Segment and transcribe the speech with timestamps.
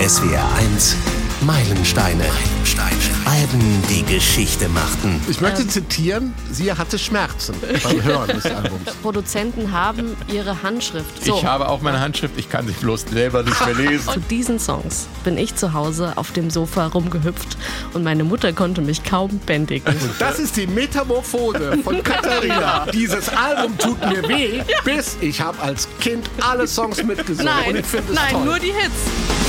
[0.00, 0.96] SWR 1
[1.42, 2.24] Meilensteine.
[2.24, 2.96] Meilensteine.
[3.26, 5.20] Alben, die Geschichte machten.
[5.28, 8.94] Ich möchte zitieren, sie hatte Schmerzen beim Hören des Albums.
[9.02, 11.26] Produzenten haben ihre Handschrift.
[11.26, 14.08] Ich habe auch meine Handschrift, ich kann sie bloß selber nicht mehr lesen.
[14.10, 17.56] Zu diesen Songs bin ich zu Hause auf dem Sofa rumgehüpft
[17.94, 19.94] und meine Mutter konnte mich kaum bändigen.
[20.18, 22.86] Das ist die Metamorphose von Katharina.
[22.92, 27.76] Dieses Album tut mir weh, bis ich habe als Kind alle Songs mitgesungen und Nein,
[27.76, 28.44] ich finde es nein, toll.
[28.44, 29.39] nur die Hits.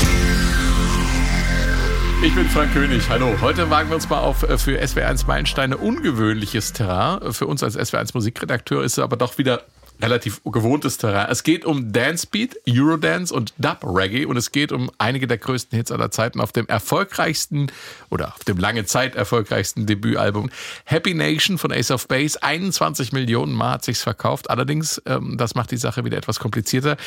[2.23, 3.35] Ich bin Frank König, hallo.
[3.41, 7.34] Heute wagen wir uns mal auf äh, für SWR1 Meilensteine ungewöhnliches Terrain.
[7.34, 9.63] Für uns als SWR1 Musikredakteur ist es aber doch wieder
[9.99, 11.27] relativ gewohntes Terrain.
[11.31, 15.76] Es geht um Dancebeat, Eurodance und Dub Reggae und es geht um einige der größten
[15.76, 17.71] Hits aller Zeiten auf dem erfolgreichsten
[18.12, 20.51] oder auf dem lange Zeit erfolgreichsten Debütalbum
[20.85, 22.41] Happy Nation von Ace of Base.
[22.41, 24.51] 21 Millionen Mal hat sich's verkauft.
[24.51, 26.98] Allerdings, ähm, das macht die Sache wieder etwas komplizierter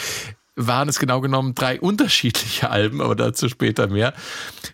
[0.56, 4.14] waren es genau genommen drei unterschiedliche Alben, aber dazu später mehr.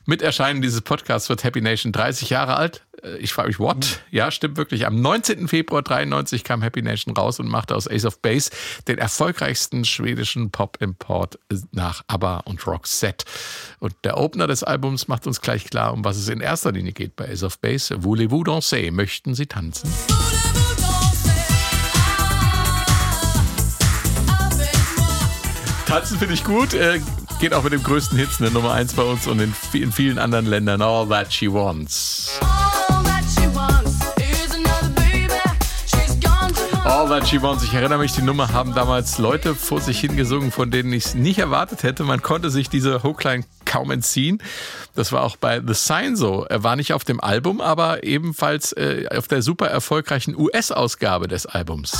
[0.04, 2.84] Mit Erscheinen dieses Podcasts wird Happy Nation 30 Jahre alt.
[3.02, 4.00] Äh, Ich frage mich, what?
[4.10, 4.87] Ja, stimmt wirklich.
[4.87, 5.48] Am 19.
[5.48, 8.50] Februar 93 kam Happy Nation raus und machte aus Ace of Base
[8.88, 11.38] den erfolgreichsten schwedischen Pop-Import
[11.72, 13.24] nach ABBA und Roxette.
[13.78, 16.92] Und der Opener des Albums macht uns gleich klar, um was es in erster Linie
[16.92, 18.02] geht bei Ace of Base.
[18.02, 18.90] Voulez-vous danser?
[18.92, 19.90] Möchten Sie tanzen?
[25.91, 26.73] Tanzen finde ich gut.
[26.73, 27.01] Äh,
[27.41, 28.49] geht auch mit dem größten Hits, ne?
[28.52, 30.80] Nummer eins bei uns und in, in vielen anderen Ländern.
[30.83, 32.38] All That She Wants.
[36.85, 37.65] All That She Wants.
[37.65, 41.15] Ich erinnere mich, die Nummer haben damals Leute vor sich hingesungen, von denen ich es
[41.16, 42.05] nicht erwartet hätte.
[42.05, 44.41] Man konnte sich diese Hookline kaum entziehen.
[44.95, 46.46] Das war auch bei The Sign so.
[46.49, 51.46] Er war nicht auf dem Album, aber ebenfalls äh, auf der super erfolgreichen US-Ausgabe des
[51.46, 51.95] Albums.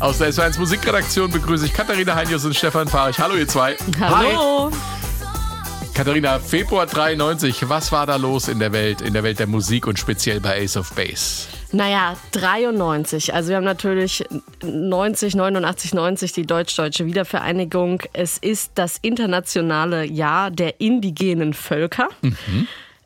[0.00, 3.18] Aus der S1 Musikredaktion begrüße ich Katharina Heinjus und Stefan Fahrich.
[3.18, 3.76] Hallo ihr zwei.
[3.98, 4.70] Hallo.
[5.92, 9.88] Katharina, Februar 93, was war da los in der Welt, in der Welt der Musik
[9.88, 11.48] und speziell bei Ace of Base?
[11.72, 13.34] Naja, 93.
[13.34, 14.24] Also wir haben natürlich
[14.62, 18.00] 90, 89, 90 die deutsch-deutsche Wiedervereinigung.
[18.12, 22.08] Es ist das internationale Jahr der indigenen Völker.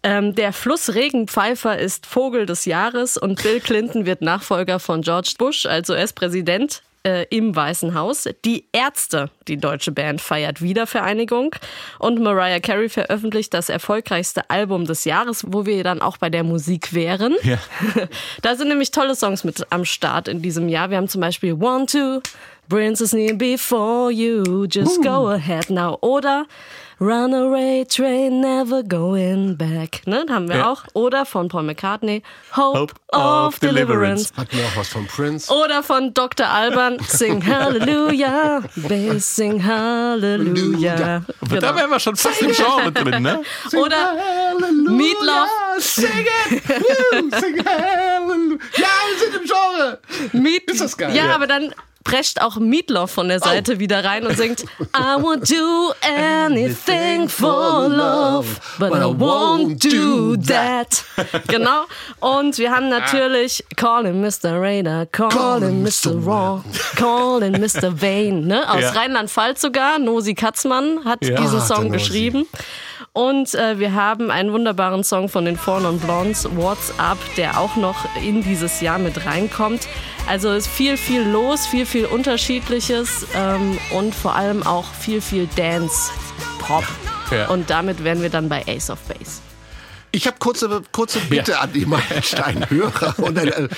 [0.05, 5.35] Ähm, der Fluss Regenpfeifer ist Vogel des Jahres und Bill Clinton wird Nachfolger von George
[5.39, 8.29] Bush als US-Präsident äh, im Weißen Haus.
[8.45, 11.55] Die Ärzte, die deutsche Band, feiert Wiedervereinigung
[11.99, 16.45] und Mariah Carey veröffentlicht das erfolgreichste Album des Jahres, wo wir dann auch bei der
[16.45, 17.35] Musik wären.
[17.43, 17.59] Ja.
[18.43, 20.91] Da sind nämlich tolle Songs mit am Start in diesem Jahr.
[20.91, 22.21] Wir haben zum Beispiel One, Two,
[22.69, 26.47] Princess Near Before You, Just Go Ahead Now oder
[27.07, 30.03] Runaway Train Never Going Back.
[30.07, 30.71] Ne, haben wir Ja.
[30.71, 30.85] auch.
[30.95, 32.23] Oder von Paul McCartney,
[32.57, 34.31] Hope, Hope of, of Deliverance.
[34.31, 34.33] Deliverance.
[34.37, 35.53] Hat mir auch was von Prince.
[35.53, 36.47] Oder von Dr.
[36.49, 40.95] Alban, Sing Hallelujah, Bass, Sing Hallelujah.
[40.97, 41.75] Da Genau.
[41.75, 43.43] wären wir schon fast im Genre drin, ne?
[43.77, 45.49] Oder Halleluja, Meatloaf.
[45.81, 46.05] Sing
[46.51, 46.63] it!
[46.69, 48.59] Woo, sing Halleluja!
[48.77, 49.99] Ja, wir sind im Genre!
[50.33, 51.17] Meat Ist das geil?
[51.17, 51.35] Ja, Ja.
[51.35, 51.75] aber dann
[52.05, 54.63] prescht auch Meatloaf von der Seite wieder rein und singt
[54.97, 58.47] I would do anything for love,
[58.79, 61.05] but I won't do that.
[61.49, 61.85] Genau.
[62.21, 64.61] Und wir haben natürlich Call him Mr.
[64.61, 66.25] Radar, Call, Call him Mr.
[66.25, 66.65] Wrong,
[66.97, 67.93] Call him Mr.
[68.03, 68.43] Vane.
[68.47, 68.69] Ne?
[68.71, 68.91] Aus Ja.
[68.91, 69.99] Rheinland-Pfalz sogar.
[69.99, 71.41] Nosi Katzmann hat Ja.
[71.41, 72.47] diesen Ah, Song geschrieben.
[73.15, 77.61] Und äh, wir haben einen wunderbaren Song von den Four Non Blondes, What's Up, der
[77.61, 79.87] auch noch in dieses Jahr mit reinkommt.
[80.29, 85.49] Also ist viel, viel los, viel, viel Unterschiedliches ähm, und vor allem auch viel, viel
[85.57, 86.85] Dance-Pop.
[87.31, 87.49] Ja.
[87.49, 89.41] Und damit wären wir dann bei Ace of Base.
[90.15, 93.15] Ich habe kurze, kurze Bitte an die Meilenstein-Hörer.
[93.35, 93.69] Äh,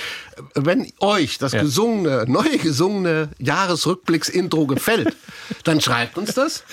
[0.55, 1.61] wenn euch das Ja.
[1.61, 5.15] gesungene, neu gesungene Jahresrückblicks-Intro gefällt,
[5.63, 6.63] dann schreibt uns das.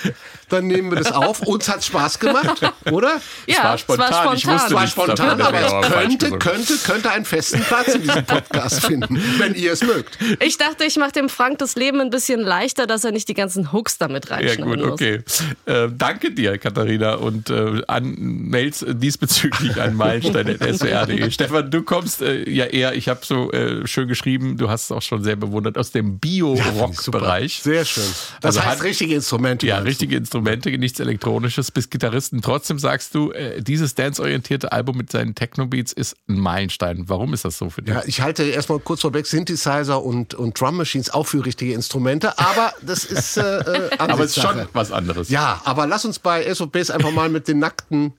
[0.52, 1.40] Dann nehmen wir das auf.
[1.40, 3.20] Uns hat's Spaß gemacht, oder?
[3.46, 4.34] Ja, war es war spontan.
[4.36, 4.54] Ich spontan.
[4.60, 8.02] wusste Es war davon, spontan, das aber es könnte, könnte, könnte einen festen Platz in
[8.02, 10.18] diesem Podcast finden, wenn ihr es mögt.
[10.40, 13.34] Ich dachte, ich mache dem Frank das Leben ein bisschen leichter, dass er nicht die
[13.34, 14.92] ganzen Hooks damit Ja reinschneiden gut, muss.
[14.92, 15.22] okay.
[15.64, 17.14] Äh, danke dir, Katharina.
[17.14, 21.30] Und äh, an Mails diesbezüglich an meilenstein.swr.de.
[21.32, 24.92] Stefan, du kommst äh, ja eher, ich habe so äh, schön geschrieben, du hast es
[24.92, 27.60] auch schon sehr bewundert, aus dem Bio-Rock-Bereich.
[27.62, 28.04] Sehr schön.
[28.40, 29.66] Das Also heißt hat- richtige Instrumente.
[29.66, 32.42] Ja, richtige Instrumente, nichts Elektronisches, bis Gitarristen.
[32.42, 37.08] Trotzdem sagst du, äh, dieses dance-orientierte Album mit seinen Techno-Beats ist ein Meilenstein.
[37.08, 37.94] Warum ist das so für dich?
[37.94, 42.38] Ja, ich halte erstmal kurz vorweg Synthesizer und, und Drum Machines auch für richtige Instrumente,
[42.38, 45.28] aber das ist äh, äh, Aber es ist schon was anderes.
[45.28, 48.14] Ja, aber lass uns bei SOPs einfach mal mit den nackten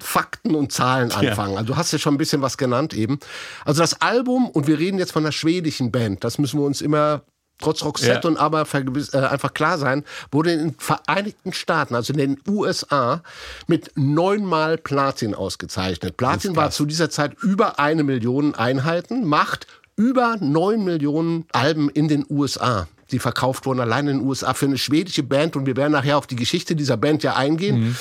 [0.00, 1.56] Fakten und Zahlen anfangen.
[1.56, 3.18] Also du hast ja schon ein bisschen was genannt eben.
[3.64, 6.80] Also das Album, und wir reden jetzt von einer schwedischen Band, das müssen wir uns
[6.80, 7.22] immer
[7.58, 8.28] trotz Roxette Ja.
[8.28, 13.22] und aber äh, einfach klar sein, wurde in den Vereinigten Staaten, also in den USA,
[13.66, 16.16] mit neunmal Platin ausgezeichnet.
[16.16, 19.66] Platin war zu dieser Zeit über eine Million Einheiten, macht
[19.96, 22.88] über neun Millionen Alben in den USA.
[23.12, 26.16] Die verkauft wurden allein in den USA für eine schwedische Band und wir werden nachher
[26.16, 27.96] auf die Geschichte dieser Band ja eingehen.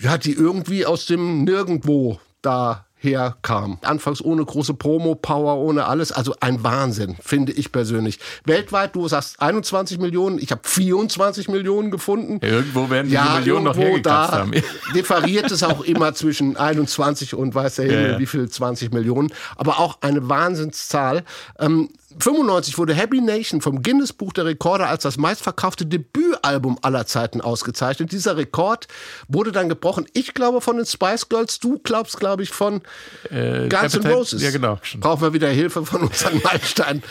[0.00, 3.78] Ja, die irgendwie aus dem Nirgendwo da herkam.
[3.82, 6.12] Anfangs ohne große Promo-Power, ohne alles.
[6.12, 8.18] Also ein Wahnsinn, finde ich persönlich.
[8.44, 12.38] Weltweit, du sagst 21 Millionen, ich habe 24 Millionen gefunden.
[12.44, 14.52] Irgendwo werden diese Millionen noch hergekratzt da haben.
[14.94, 18.18] differiert es auch immer zwischen 21 und weiß der Himmel Ja, ja.
[18.18, 19.32] wie viel, 20 Millionen.
[19.56, 21.24] Aber auch eine Wahnsinnszahl.
[21.58, 21.88] Ähm,
[22.18, 27.40] 95 wurde Happy Nation vom Guinness Buch der Rekorde als das meistverkaufte Debütalbum aller Zeiten
[27.40, 28.12] ausgezeichnet.
[28.12, 28.88] Dieser Rekord
[29.28, 30.06] wurde dann gebrochen.
[30.12, 32.82] Ich glaube von den Spice Girls, du glaubst, glaube ich, von
[33.30, 34.42] Guns N' Roses.
[34.42, 34.78] ja, genau.
[34.98, 37.02] Brauchen wir wieder Hilfe von unseren Meilenstein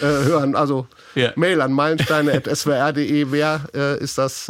[0.00, 0.56] äh, hören.
[0.56, 1.32] Also Ja.
[1.36, 3.26] Mail an meilensteine.swr.de.
[3.30, 4.48] Wer äh, ist das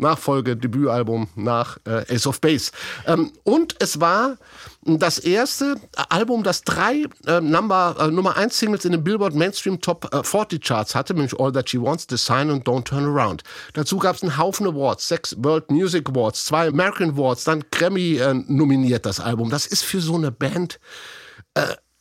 [0.00, 2.72] äh, Nachfolge-Debütalbum nach äh, Ace of Base?
[3.06, 4.36] Ähm, und es war
[4.82, 5.76] das erste
[6.08, 10.22] Album, das drei äh, Number, äh, Nummer 1 Singles in den Billboard Mainstream Top äh,
[10.22, 13.42] 40 Charts hatte, nämlich All That She Wants, The Sign und Don't Turn Around.
[13.74, 18.16] Dazu gab es einen Haufen Awards, sechs World Music Awards, zwei American Awards, dann Grammy
[18.16, 19.50] äh, nominiert das Album.
[19.50, 20.80] Das ist für so eine Band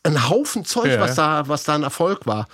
[0.04, 1.00] ein Haufen Zeug, Ja.
[1.00, 2.48] was da, was da ein Erfolg war.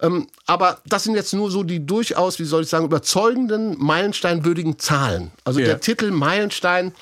[0.00, 4.78] Ähm, aber das sind jetzt nur so die durchaus, wie soll ich sagen, überzeugenden, meilensteinwürdigen
[4.78, 5.32] Zahlen.
[5.44, 5.66] Also Ja.
[5.66, 6.92] der Titel Meilenstein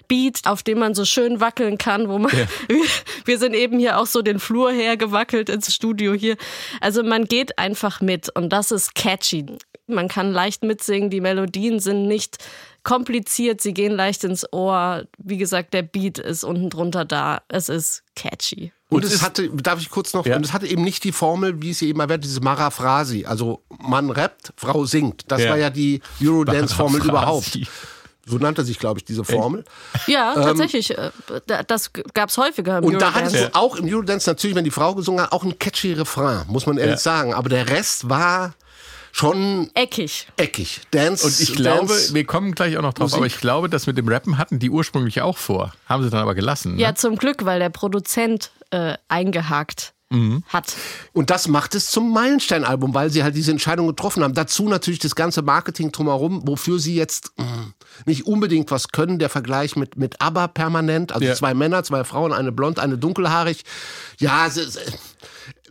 [0.09, 2.33] Beat, auf dem man so schön wackeln kann, wo man,
[3.25, 6.37] wir sind eben hier auch so den Flur hergewackelt ins Studio hier.
[6.81, 9.47] Also man geht einfach mit und das ist catchy.
[9.89, 12.22] Man kann leicht mitsingen, die Melodien sind nicht
[12.83, 15.05] kompliziert, sie gehen leicht ins Ohr.
[15.19, 17.43] Wie gesagt, der Beat ist unten drunter da.
[17.49, 18.73] Es ist catchy.
[18.89, 20.37] Und es hatte, darf ich kurz noch, Ja.
[20.37, 23.25] und es hatte eben nicht die Formel, wie es hier eben erwähnt, diese Maraphrasi.
[23.25, 25.25] Also Mann rappt, Frau singt.
[25.29, 25.51] Das Ja.
[25.51, 27.59] war ja die Eurodance-Formel überhaupt.
[28.27, 29.65] So nannte sich, glaube ich, diese Formel.
[30.07, 30.97] Ja, tatsächlich.
[30.97, 31.11] äh,
[31.47, 33.37] da- Das gab es häufiger im Ähm, Und da Eurodance.
[33.37, 36.45] hattest du auch im Eurodance natürlich, wenn die Frau gesungen hat, auch einen catchy Refrain,
[36.47, 36.99] muss man ehrlich Ja.
[36.99, 37.35] sagen.
[37.35, 38.55] Aber der Rest war
[39.13, 40.27] schon Eckig.
[40.37, 40.81] eckig.
[40.91, 41.25] Dance.
[41.27, 43.17] Und ich glaube, Dance, wir kommen gleich auch noch drauf, Musik.
[43.19, 45.73] aber ich glaube, das mit dem Rappen hatten die ursprünglich auch vor.
[45.87, 46.79] Haben sie dann aber gelassen.
[46.79, 46.95] Ja, Ne?
[46.95, 49.93] zum Glück, weil der Produzent äh, eingehakt
[50.49, 50.77] hat.
[51.15, 54.35] Und das macht es zum Meilenstein-Album, weil sie halt diese Entscheidung getroffen haben.
[54.35, 57.73] Dazu natürlich das ganze Marketing drumherum, wofür sie jetzt mh,
[58.05, 59.19] nicht unbedingt was können.
[59.19, 61.13] Der Vergleich mit, mit ABBA permanent.
[61.13, 61.35] Also Ja.
[61.35, 63.63] zwei Männer, zwei Frauen, eine blond, eine dunkelhaarig.
[64.19, 64.79] Ja, es, es,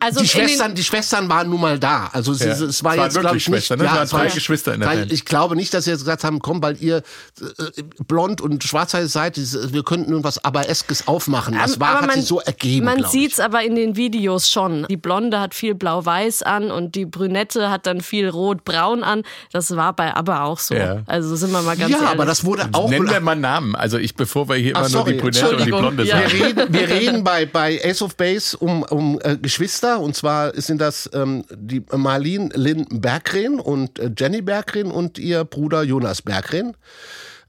[0.03, 2.09] Also die Schwestern, die Schwestern waren nun mal da.
[2.11, 2.47] Also es, Ja.
[2.51, 3.65] es, es Es war waren jetzt, glaube wirklich ich, nicht.
[3.67, 3.85] Schwestern, ne?
[3.85, 5.11] Es waren es war- drei Geschwister in der Band.
[5.13, 8.91] Ich glaube nicht, dass sie jetzt gesagt haben, komm, weil ihr äh, blond und schwarz
[8.91, 11.53] seid, wir könnten irgendwas Aber-eskes aufmachen.
[11.55, 13.07] Das war, Aber hat sich so ergeben, Man ich.
[13.07, 14.85] sieht's aber in den Videos schon.
[14.89, 19.21] Die Blonde hat viel Blau-Weiß an und die Brünette hat dann viel Rot-Braun an.
[19.53, 20.73] Das war bei ABBA auch so.
[20.73, 21.03] Ja.
[21.05, 22.09] Also sind wir mal ganz Ja, ehrlich.
[22.11, 22.89] aber das wurde auch...
[22.89, 23.75] Nennen wir mal Namen.
[23.75, 25.69] Also ich, bevor wir hier Ach, immer nur sorry, die Brünette und die.
[25.71, 26.17] Blonde Ja.
[26.21, 26.31] sagen.
[26.33, 30.59] Wir reden, wir reden bei, bei Ace of Base um, um äh, Geschwister und zwar
[30.59, 36.21] sind das ähm, die Marlene Lynn Berggren und äh, Jenny Berggren und ihr Bruder Jonas
[36.21, 36.75] Berggren.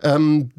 [0.03, 0.51] Ähm,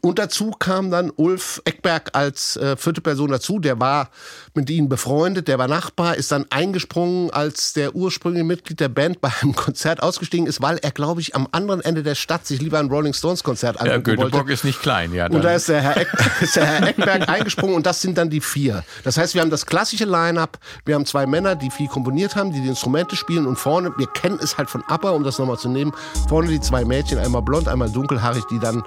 [0.00, 3.58] Und dazu kam dann Ulf Eckberg als äh, vierte Person dazu.
[3.58, 4.10] Der war
[4.58, 9.20] mit ihnen befreundet, der war Nachbar, ist dann eingesprungen, als der ursprüngliche Mitglied der Band
[9.20, 12.60] bei einem Konzert ausgestiegen ist, weil er, glaube ich, am anderen Ende der Stadt sich
[12.60, 14.52] lieber ein Rolling Stones Konzert angucken ja, Göteborg wollte.
[14.52, 15.26] ist nicht klein, ja.
[15.26, 16.08] Und da ist der, Herr Eck,
[16.40, 18.82] ist der Herr Eckberg eingesprungen und das sind dann die vier.
[19.04, 22.52] Das heißt, wir haben das klassische Line-Up, wir haben zwei Männer, die viel komponiert haben,
[22.52, 25.58] die die Instrumente spielen und vorne, wir kennen es halt von ABBA, um das nochmal
[25.58, 25.92] zu nehmen,
[26.28, 28.82] vorne die zwei Mädchen, einmal blond, einmal dunkelhaarig, die dann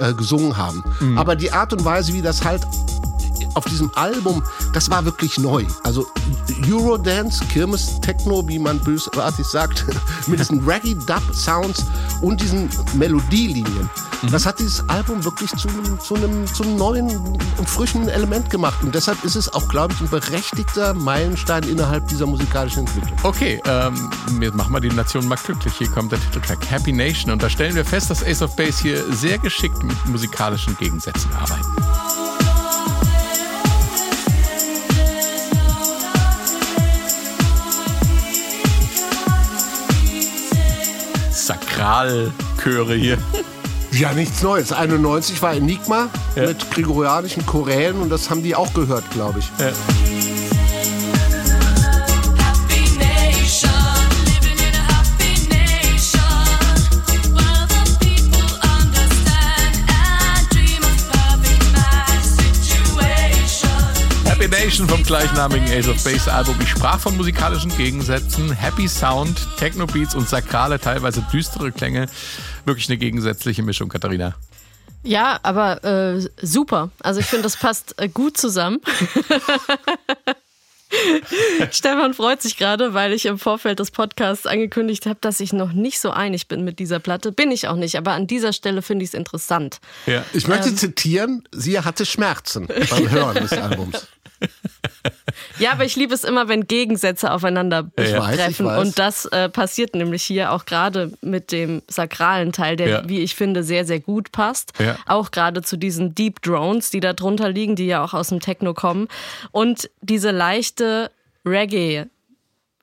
[0.00, 0.82] äh, gesungen haben.
[1.00, 1.16] Mhm.
[1.16, 2.62] Aber die Art und Weise, wie das halt
[3.54, 4.42] auf diesem Album,
[4.72, 5.64] das war wirklich neu.
[5.82, 6.06] Also
[6.68, 9.84] Eurodance, Kirmes Techno, wie man bösartig sagt,
[10.26, 11.84] mit diesen Reggae-Dub-Sounds
[12.20, 13.90] und diesen Melodielinien.
[14.22, 14.30] Mhm.
[14.30, 17.16] Das hat dieses Album wirklich zu einem, zu, einem, zu einem neuen
[17.58, 18.82] und frischen Element gemacht.
[18.82, 23.18] Und deshalb ist es auch, glaube ich, ein berechtigter Meilenstein innerhalb dieser musikalischen Entwicklung.
[23.22, 24.10] Okay, ähm,
[24.54, 25.74] machen wir die Nation mal glücklich.
[25.76, 27.32] Hier kommt der Titeltrack Happy Nation.
[27.32, 31.30] Und da stellen wir fest, dass Ace of Base hier sehr geschickt mit musikalischen Gegensätzen
[31.34, 31.91] arbeiten.
[41.82, 43.18] Sakralchöre hier.
[43.90, 44.72] Ja, nichts Neues.
[44.72, 46.46] 91 war Enigma ja.
[46.46, 49.50] mit gregorianischen Chorälen und das haben die auch gehört, glaube ich.
[49.58, 49.72] Ja.
[64.52, 66.54] Nation vom gleichnamigen Ace of Base Album.
[66.60, 72.04] Ich sprach von musikalischen Gegensätzen, Happy Sound, Techno Beats und sakrale, teilweise düstere Klänge.
[72.66, 74.34] Wirklich eine gegensätzliche Mischung, Katharina.
[75.04, 76.90] Ja, aber äh, super.
[77.02, 78.82] Also ich finde, das passt äh, gut zusammen.
[81.70, 85.72] Stefan freut sich gerade, weil ich im Vorfeld des Podcasts angekündigt habe, dass ich noch
[85.72, 87.32] nicht so einig bin mit dieser Platte.
[87.32, 89.80] Bin ich auch nicht, aber an dieser Stelle finde ich es interessant.
[90.04, 90.26] Ja.
[90.34, 94.08] Ich möchte ähm, zitieren, sie hatte Schmerzen beim Hören des Albums.
[95.58, 98.66] Ja, aber ich liebe es immer, wenn Gegensätze aufeinander ja, treffen.
[98.66, 103.08] Und das äh, passiert nämlich hier auch gerade mit dem sakralen Teil, der, ja.
[103.08, 104.72] wie ich finde, sehr, sehr gut passt.
[104.78, 104.96] Ja.
[105.06, 108.40] Auch gerade zu diesen Deep Drones, die da drunter liegen, die ja auch aus dem
[108.40, 109.08] Techno kommen.
[109.50, 111.10] Und diese leichte
[111.44, 112.06] Reggae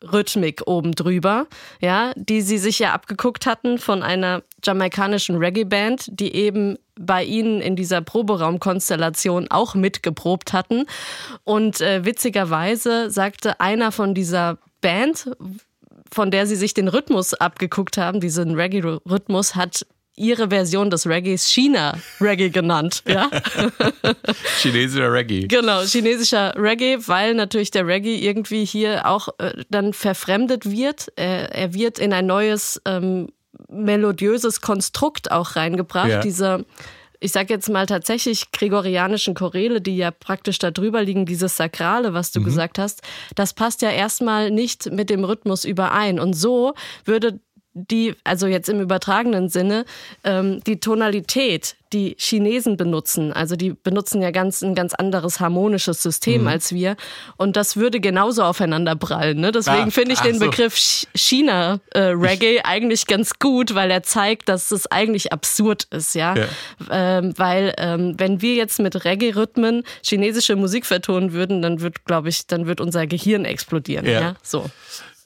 [0.01, 1.47] Rhythmik oben drüber,
[1.81, 7.61] ja, die sie sich ja abgeguckt hatten von einer jamaikanischen Reggae-Band, die eben bei ihnen
[7.61, 10.85] in dieser Proberaumkonstellation auch mitgeprobt hatten.
[11.43, 15.31] Und äh, witzigerweise sagte einer von dieser Band,
[16.11, 19.85] von der sie sich den Rhythmus abgeguckt haben, diesen Reggae-Rhythmus, hat
[20.19, 23.03] ihre Version des Reggaes China-Reggae genannt.
[23.07, 23.29] Ja?
[24.61, 25.47] Chinesischer Reggae.
[25.47, 31.07] Genau, chinesischer Reggae, weil natürlich der Reggae irgendwie hier auch äh, dann verfremdet wird.
[31.17, 33.29] Äh, er wird in ein neues ähm,
[33.67, 36.09] melodiöses Konstrukt auch reingebracht.
[36.09, 36.19] Ja.
[36.21, 36.65] Diese
[37.21, 42.13] ich sage jetzt mal tatsächlich gregorianischen Choräle, die ja praktisch da drüber liegen, dieses Sakrale,
[42.13, 42.45] was du mhm.
[42.45, 43.01] gesagt hast,
[43.35, 46.19] das passt ja erstmal nicht mit dem Rhythmus überein.
[46.19, 47.39] Und so würde
[47.73, 49.85] die, also jetzt im übertragenen Sinne,
[50.23, 56.03] ähm, die Tonalität, die Chinesen benutzen, also die benutzen ja ganz ein ganz anderes harmonisches
[56.03, 56.47] System mhm.
[56.47, 56.95] als wir
[57.37, 59.39] und das würde genauso aufeinander prallen.
[59.39, 59.51] Ne?
[59.51, 60.45] Deswegen ah, finde ich den so.
[60.45, 60.75] Begriff
[61.15, 66.35] China äh, Reggae eigentlich ganz gut, weil er zeigt, dass es eigentlich absurd ist, ja,
[66.35, 66.45] ja.
[66.91, 72.29] Ähm, weil ähm, wenn wir jetzt mit Reggae-Rhythmen chinesische Musik vertonen würden, dann wird, glaube
[72.29, 74.05] ich, dann wird unser Gehirn explodieren.
[74.05, 74.35] Ja, ja?
[74.43, 74.69] so.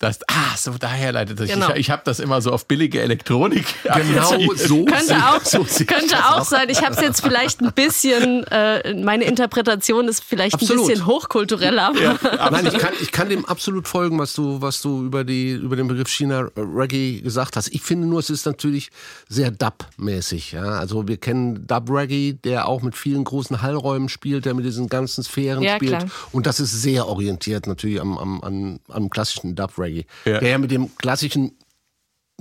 [0.04, 1.48] Das, ah, so daher leitet das.
[1.48, 1.70] Genau.
[1.70, 3.66] Ich, ich habe das immer so auf billige Elektronik.
[4.04, 4.86] Genau so.
[4.86, 6.68] Könnte auch, so könnte auch sein.
[6.70, 10.84] Ich habe es jetzt vielleicht ein bisschen, äh, meine Interpretation ist vielleicht absolut.
[10.84, 12.02] ein bisschen hochkulturell, aber.
[12.02, 12.18] Ja,
[12.52, 15.76] Nein, ich kann, ich kann dem absolut folgen, was du, was du über, die, über
[15.76, 17.70] den Begriff China Reggae gesagt hast.
[17.70, 18.90] Ich finde nur, es ist natürlich
[19.30, 20.52] sehr Dub-mäßig.
[20.52, 20.64] Ja?
[20.80, 24.90] Also wir kennen Dub Reggae, der auch mit vielen großen Hallräumen spielt, der mit diesen
[24.90, 26.00] ganzen Sphären ja, spielt.
[26.00, 26.12] Klar.
[26.32, 29.93] Und das ist sehr orientiert natürlich am, am, am, am klassischen Dub Reggae.
[29.94, 30.06] Reggae.
[30.26, 30.40] Ja.
[30.40, 31.58] Der ja mit dem klassischen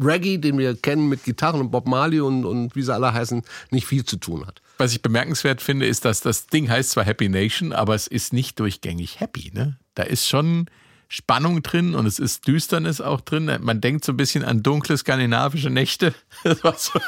[0.01, 3.43] Reggae, den wir kennen mit Gitarren und Bob Marley und, und wie sie alle heißen,
[3.71, 4.63] nicht viel zu tun hat.
[4.79, 8.33] Was ich bemerkenswert finde, ist, dass das Ding heißt zwar Happy Nation, aber es ist
[8.33, 9.51] nicht durchgängig happy.
[9.53, 9.79] Ne?
[9.95, 10.67] Da ist schon
[11.09, 13.51] Spannung drin und es ist Düsternis auch drin.
[13.61, 16.15] Man denkt so ein bisschen an dunkle skandinavische Nächte.
[16.43, 16.99] Das war so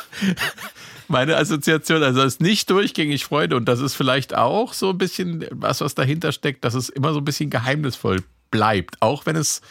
[1.08, 2.02] meine Assoziation.
[2.02, 5.80] Also es ist nicht durchgängig Freude und das ist vielleicht auch so ein bisschen was,
[5.80, 9.00] was dahinter steckt, dass es immer so ein bisschen geheimnisvoll bleibt.
[9.00, 9.62] Auch wenn es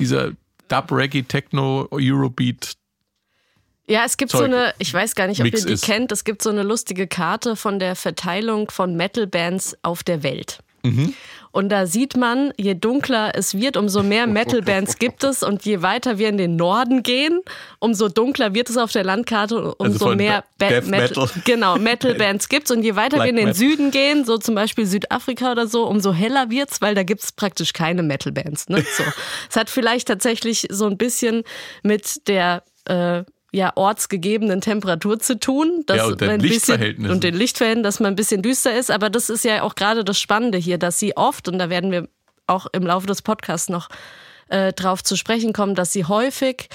[0.00, 0.32] dieser
[0.68, 2.74] Dub, Reggae, Techno, Eurobeat.
[3.86, 4.38] Ja, es gibt Zeug.
[4.38, 5.84] so eine, ich weiß gar nicht, ob Mix ihr die ist.
[5.84, 10.60] kennt, es gibt so eine lustige Karte von der Verteilung von Metal-Bands auf der Welt.
[11.52, 15.42] Und da sieht man, je dunkler es wird, umso mehr Metal-Bands gibt es.
[15.42, 17.40] Und je weiter wir in den Norden gehen,
[17.80, 21.28] umso dunkler wird es auf der Landkarte, umso von mehr Ba- Metal.
[21.44, 22.70] Genau, Metal-Bands gibt's.
[22.70, 23.58] Und je weiter Black wir in den Metal.
[23.58, 27.72] Süden gehen, so zum Beispiel Südafrika oder so, umso heller wird's, weil da gibt's praktisch
[27.72, 28.68] keine Metal-Bands.
[28.68, 28.84] Ne?
[28.96, 29.02] So.
[29.50, 31.42] Es hat vielleicht tatsächlich so ein bisschen
[31.82, 35.82] mit der äh, ja, ortsgegebenen Temperatur zu tun.
[35.86, 37.12] Dass Ja, und den ein bisschen- Lichtverhältnissen.
[37.12, 38.90] Und den Lichtverhältnissen, dass man ein bisschen düster ist.
[38.90, 41.90] Aber das ist ja auch gerade das Spannende hier, dass sie oft, und da werden
[41.90, 42.08] wir
[42.46, 43.88] auch im Laufe des Podcasts noch
[44.48, 46.68] äh, drauf zu sprechen kommen, dass sie häufig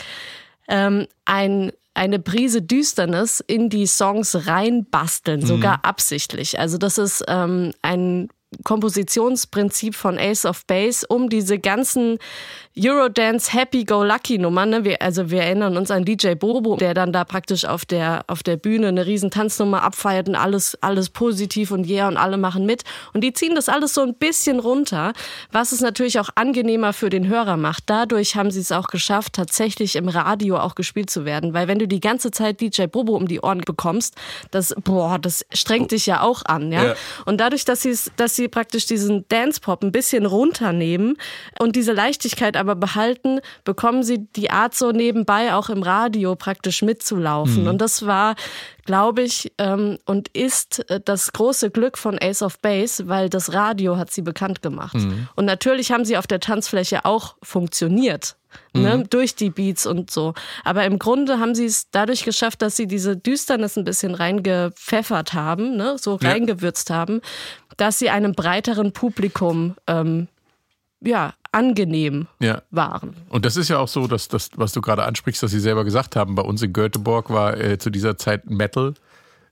[0.70, 6.60] ähm, ein, eine Prise Düsternis in die Songs reinbasteln, sogar absichtlich.
[6.60, 8.30] Also das ist ähm, ein
[8.64, 12.20] Kompositionsprinzip von Ace of Base, um diese ganzen
[12.78, 14.70] Eurodance Happy-Go-Lucky-Nummern.
[14.70, 14.84] Ne?
[14.84, 18.44] Wir, also wir erinnern uns an DJ Bobo, der dann da praktisch auf der, auf
[18.44, 22.66] der Bühne eine riesen Tanznummer abfeiert und alles, alles positiv und yeah und alle machen
[22.66, 22.84] mit.
[23.14, 25.14] Und die ziehen das alles so ein bisschen runter,
[25.52, 27.84] was es natürlich auch angenehmer für den Hörer macht.
[27.88, 31.54] Dadurch haben sie es auch geschafft, tatsächlich im Radio auch gespielt zu werden.
[31.54, 34.16] Weil wenn du die ganze Zeit DJ Bobo um die Ohren bekommst,
[34.52, 36.84] das, boah, das strengt dich ja auch an, ja.
[36.84, 36.96] Ja.
[37.26, 41.18] Und dadurch, dass sie es, dass sie praktisch diesen Dance-Pop ein bisschen runternehmen
[41.60, 46.82] und diese Leichtigkeit aber behalten, bekommen sie die Art so nebenbei auch im Radio praktisch
[46.82, 47.68] mitzulaufen.
[47.68, 48.36] Und das war,
[48.86, 53.54] glaube ich, ähm, und ist äh, das große Glück von Ace of Base, weil das
[53.54, 54.96] Radio hat sie bekannt gemacht.
[55.36, 58.36] Und natürlich haben sie auf der Tanzfläche auch funktioniert.
[58.74, 60.34] Ne, durch die Beats und so.
[60.64, 65.34] Aber im Grunde haben sie es dadurch geschafft, dass sie diese Düsternis ein bisschen reingepfeffert
[65.34, 66.30] haben, ne, so Ja.
[66.30, 67.20] reingewürzt haben,
[67.78, 70.28] dass sie einem breiteren Publikum ähm,
[71.02, 72.62] ja, angenehm Ja.
[72.72, 73.16] waren.
[73.30, 75.84] Und das ist ja auch so, dass das, was du gerade ansprichst, dass sie selber
[75.84, 78.94] gesagt haben, bei uns in Göteborg war äh, zu dieser Zeit Metal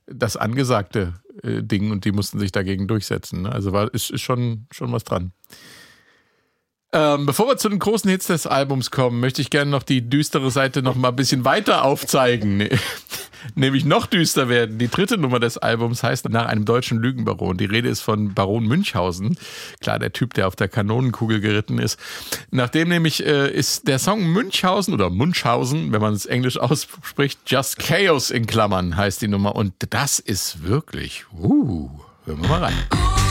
[0.06, 1.14] das angesagte
[1.44, 3.44] äh, Ding und die mussten sich dagegen durchsetzen.
[3.44, 3.52] Ne?
[3.52, 5.32] Also war, ist, ist schon, schon was dran.
[6.96, 10.08] Ähm, bevor wir zu den großen Hits des Albums kommen, möchte ich gerne noch die
[10.08, 12.70] düstere Seite noch mal ein bisschen weiter aufzeigen.
[13.56, 14.78] Nämlich noch düster werden.
[14.78, 17.58] Die dritte Nummer des Albums heißt nach einem deutschen Lügenbaron.
[17.58, 19.38] Die Rede ist von Baron Münchhausen.
[19.82, 22.00] Klar, der Typ, der auf der Kanonenkugel geritten ist.
[22.52, 27.80] Nachdem nämlich äh, ist der Song Münchhausen oder Munchhausen, wenn man es englisch ausspricht, Just
[27.80, 29.56] Chaos in Klammern heißt die Nummer.
[29.56, 31.90] Und das ist wirklich, uh,
[32.26, 33.23] hören wir mal rein.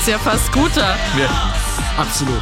[0.00, 0.96] Ist ja fast guter.
[1.18, 1.52] Ja.
[1.98, 2.40] Absolut.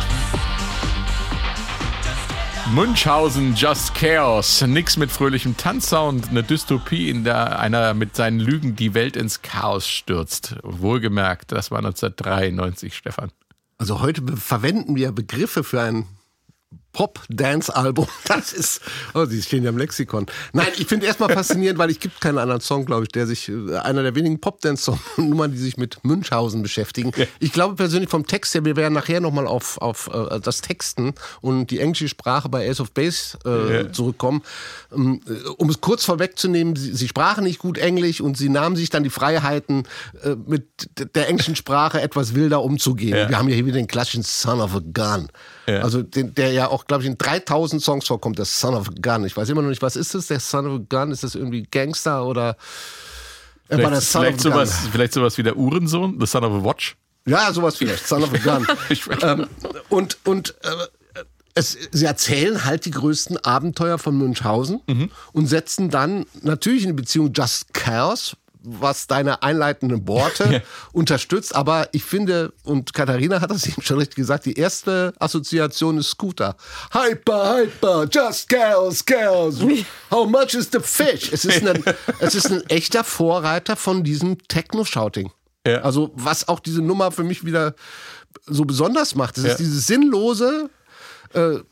[2.73, 4.63] Münchhausen, Just Chaos.
[4.63, 9.43] Nix mit fröhlichem Tanzsound, eine Dystopie, in der einer mit seinen Lügen die Welt ins
[9.43, 10.55] Chaos stürzt.
[10.63, 13.33] Wohlgemerkt, das war 1993, Stefan.
[13.77, 16.07] Also heute verwenden wir Begriffe für ein
[16.99, 18.07] Pop-Dance-Album.
[18.29, 18.81] Das ist,
[19.15, 20.27] oh, die stehen ja im Lexikon.
[20.53, 23.49] Nein, ich finde erstmal faszinierend, weil ich gibt keinen anderen Song, glaube ich, der sich,
[23.49, 27.13] äh, einer der wenigen Pop-Dance-Nummern, die sich mit Münchhausen beschäftigen.
[27.39, 31.15] Ich glaube persönlich vom Text her, wir werden nachher nochmal auf, auf äh, das Texten
[31.41, 33.93] und die englische Sprache bei Ace of Base äh, Ja.
[33.93, 34.43] zurückkommen.
[34.93, 38.75] Ähm, äh, um es kurz vorwegzunehmen, sie, sie sprachen nicht gut Englisch und sie nahmen
[38.77, 39.85] sich dann die Freiheiten,
[40.23, 40.65] äh, mit
[41.15, 43.17] der englischen Sprache etwas wilder umzugehen.
[43.17, 43.29] Ja.
[43.29, 45.29] Wir haben ja hier wieder den klassischen Son of a Gun.
[45.67, 48.93] Also den, der ja auch, glaube ich, in 3000 Songs vorkommt, der Son of a
[49.01, 49.25] Gun.
[49.25, 51.13] Ich weiß immer noch nicht, was ist das, der Son of a Gun?
[51.13, 52.57] Ist das irgendwie Gangster oder...
[53.71, 54.67] Er Vielleicht, Son vielleicht, of a Gun.
[54.67, 56.97] sowas, vielleicht sowas wie der Uhrensohn, The Son of a Watch.
[57.27, 58.09] Ja, sowas vielleicht.
[58.09, 58.67] Son of a Gun.
[59.23, 59.47] Ähm,
[59.91, 61.23] und und äh,
[61.55, 65.11] es, sie erzählen halt die größten Abenteuer von Münchhausen Mhm.
[65.33, 71.55] und setzen dann natürlich in die Beziehung Just Chaos, was deine einleitenden Worte unterstützt.
[71.55, 76.11] Aber ich finde, und Katharina hat das eben schon richtig gesagt, die erste Assoziation ist
[76.11, 76.57] Scooter.
[76.93, 79.57] Hyper, hyper, just chaos, chaos.
[80.11, 81.33] How much is the fish?
[81.33, 81.83] Es ist ein,
[82.21, 85.31] es ist ein echter Vorreiter von diesem Techno-Shouting.
[85.67, 85.83] Ja.
[85.83, 87.75] Also was auch diese Nummer für mich wieder
[88.47, 89.51] so besonders macht, es Ja.
[89.51, 90.71] ist dieses sinnlose
[91.35, 91.63] äh, äh,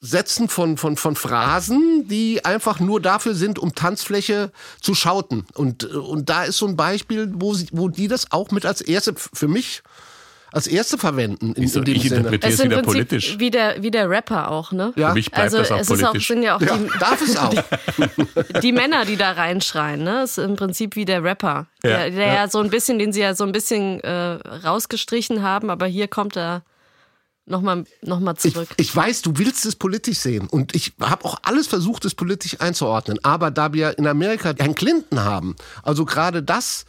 [0.00, 5.44] Setzen von, von, von Phrasen, die einfach nur dafür sind, um Tanzfläche zu schauten.
[5.54, 8.64] Und, äh, und da ist so ein Beispiel, wo, sie, wo die das auch mit
[8.64, 9.82] als erste, für mich,
[10.52, 11.52] als erste verwenden.
[11.54, 12.16] In, in dem Ich Sinne.
[12.28, 13.38] interpretiere- ist im wieder politisch.
[13.40, 14.92] Wie der, wie der Rapper auch, ne?
[14.94, 15.08] Ja.
[15.08, 16.28] Für mich bleibt also das auch es ist auch, politisch.
[16.28, 17.54] sind ja auch Ja, die, darf es auch.
[18.62, 20.22] die Männer, die da reinschreien, ne?
[20.22, 21.66] Ist im Prinzip wie der Rapper.
[21.82, 21.90] Ja.
[21.90, 22.48] Der, der ja.
[22.48, 26.36] so ein bisschen, den sie ja so ein bisschen äh, rausgestrichen haben, aber hier kommt
[26.36, 26.62] er
[27.48, 28.68] Nochmal noch mal Ich, zurück.
[28.76, 32.60] ich weiß, du willst es politisch sehen und ich habe auch alles versucht, es politisch
[32.60, 33.18] einzuordnen.
[33.22, 36.84] Aber da wir in Amerika Herrn Clinton haben, also gerade das,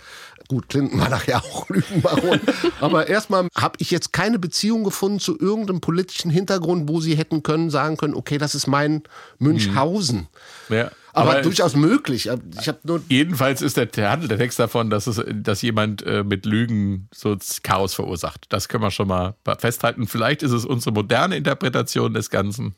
[0.50, 2.41] gut, Clinton war nachher auch Lügenbaron,
[2.82, 7.41] aber erstmal habe ich jetzt keine Beziehung gefunden zu irgendeinem politischen Hintergrund, wo sie hätten
[7.41, 9.04] können, sagen können, okay, das ist mein
[9.38, 10.28] Münchhausen.
[10.69, 10.91] Ja.
[11.21, 12.29] Aber, es- durchaus möglich.
[12.60, 16.01] Ich habe nur Jedenfalls ist der, der handelt der Text davon, dass, es, dass jemand
[16.05, 18.45] äh, mit Lügen so Chaos verursacht.
[18.49, 20.08] Das können wir schon mal festhalten.
[20.08, 22.75] Vielleicht ist es unsere moderne Interpretation des Ganzen.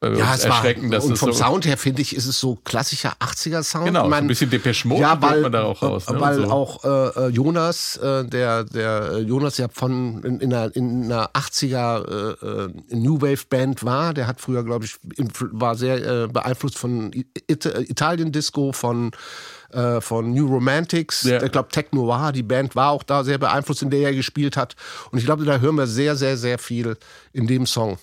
[0.00, 2.38] Wir Ja, es war, erschrecken, dass und vom so, Sound her finde ich, ist es
[2.38, 3.86] so klassischer 80er Sound.
[3.86, 6.36] Genau, Ich mein, ein bisschen Depeche Mode ja, weil, man da auch raus, ne, weil
[6.36, 6.50] so.
[6.50, 11.04] auch äh, äh, Jonas, äh, der, der äh, Jonas ja von in, in, einer, in
[11.04, 14.96] einer 80er äh, äh, New Wave Band war, der hat früher, glaube ich,
[15.50, 19.10] war sehr äh, beeinflusst von It Italien Disco, von
[19.72, 21.42] äh, von New Romantics, Ja.
[21.42, 24.56] ich glaube Tech Noir, die Band war auch da sehr beeinflusst, in der er gespielt
[24.56, 24.76] hat.
[25.10, 26.96] Und ich glaube, da hören wir sehr, sehr, sehr viel
[27.32, 27.98] in dem Song.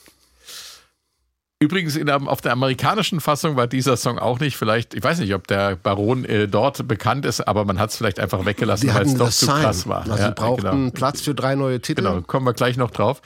[1.59, 4.57] Übrigens, in der, auf der amerikanischen Fassung war dieser Song auch nicht.
[4.57, 7.97] Vielleicht, ich weiß nicht, ob der Baron äh, dort bekannt ist, aber man hat es
[7.97, 9.61] vielleicht einfach weggelassen, weil es doch zu Sign.
[9.61, 10.01] krass war.
[10.01, 10.91] Also Ja, sie brauchten genau.
[10.91, 12.01] Platz für drei neue Titel.
[12.03, 13.21] genau, kommen wir gleich noch drauf.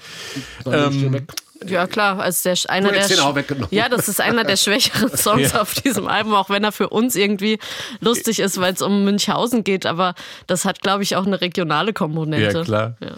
[0.66, 1.26] Ähm.
[1.68, 3.68] Ja, klar, als der einer der hättest den sch- auch weggenommen.
[3.72, 5.62] Ja, das ist einer der schwächeren Songs Ja.
[5.62, 7.60] auf diesem Album, auch wenn er für uns irgendwie
[8.00, 10.14] lustig ist, weil es um Münchhausen geht, aber
[10.48, 12.60] das hat glaube ich auch eine regionale Komponente.
[12.60, 12.96] Ja, klar.
[13.02, 13.10] Ja.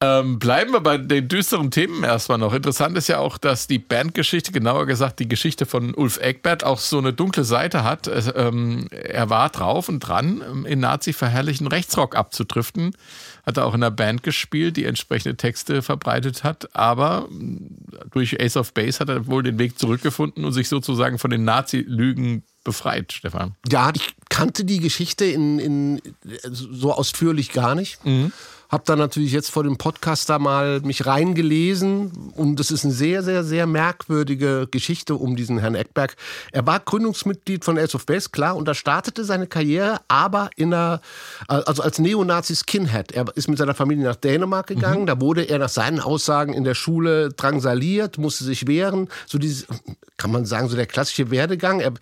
[0.00, 2.54] Ähm, bleiben wir bei den düsteren Themen erstmal noch.
[2.54, 6.78] Interessant ist ja auch, dass die Bandgeschichte, genauer gesagt die Geschichte von Ulf Eckbert, auch
[6.78, 8.08] so eine dunkle Seite hat.
[8.36, 12.94] Ähm, er war drauf und dran, ähm, in Nazi-verherrlichen Rechtsrock abzudriften.
[13.44, 16.76] Hat er auch in einer Band gespielt, die entsprechende Texte verbreitet hat.
[16.76, 17.66] Aber ähm,
[18.12, 21.42] durch Ace of Base hat er wohl den Weg zurückgefunden und sich sozusagen von den
[21.42, 23.56] Nazi-Lügen befreit, Stefan.
[23.68, 27.98] Ja, ich kannte die Geschichte in, in so ausführlich gar nicht.
[28.68, 32.92] Hab dann natürlich jetzt vor dem Podcast da mal mich reingelesen und es ist eine
[32.92, 36.16] sehr, sehr, sehr merkwürdige Geschichte um diesen Herrn Eckberg.
[36.52, 40.74] Er war Gründungsmitglied von Ace of Base, klar, und da startete seine Karriere, aber in
[40.74, 41.00] einer,
[41.46, 43.12] also als Neonazi-Skinhead.
[43.12, 46.64] Er ist mit seiner Familie nach Dänemark gegangen, da wurde er nach seinen Aussagen in
[46.64, 49.66] der Schule drangsaliert, musste sich wehren, so dieses,
[50.18, 51.80] kann man sagen, so der klassische Werdegang.
[51.80, 51.92] Er,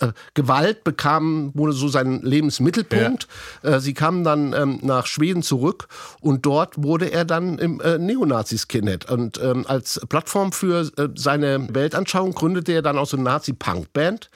[0.00, 3.28] äh, Gewalt bekam, wurde so sein Lebensmittelpunkt.
[3.62, 5.88] Äh, sie kamen dann ähm, nach Schweden zurück
[6.20, 9.10] und dort wurde er dann im äh, Neonazi-Skinhead.
[9.10, 14.30] Und ähm, als Plattform für äh, seine Weltanschauung gründete er dann auch so eine Nazi-Punk-Band,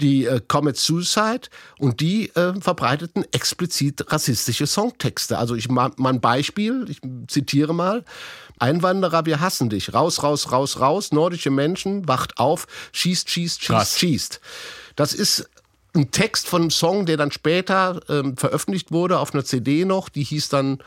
[0.00, 1.48] die äh, Comet Suicide,
[1.78, 5.38] und die äh, verbreiteten explizit rassistische Songtexte.
[5.38, 8.04] Also ich mal, mal ein Beispiel, ich zitiere mal.
[8.58, 9.92] Einwanderer, wir hassen dich.
[9.92, 11.12] Raus, raus, raus, raus.
[11.12, 13.98] Nordische Menschen, wacht auf, schießt, schießt, schießt, Krass.
[13.98, 14.40] schießt.
[14.96, 15.48] Das ist
[15.96, 20.08] ein Text von einem Song, der dann später ähm, veröffentlicht wurde auf einer CD noch.
[20.08, 20.78] Die hieß dann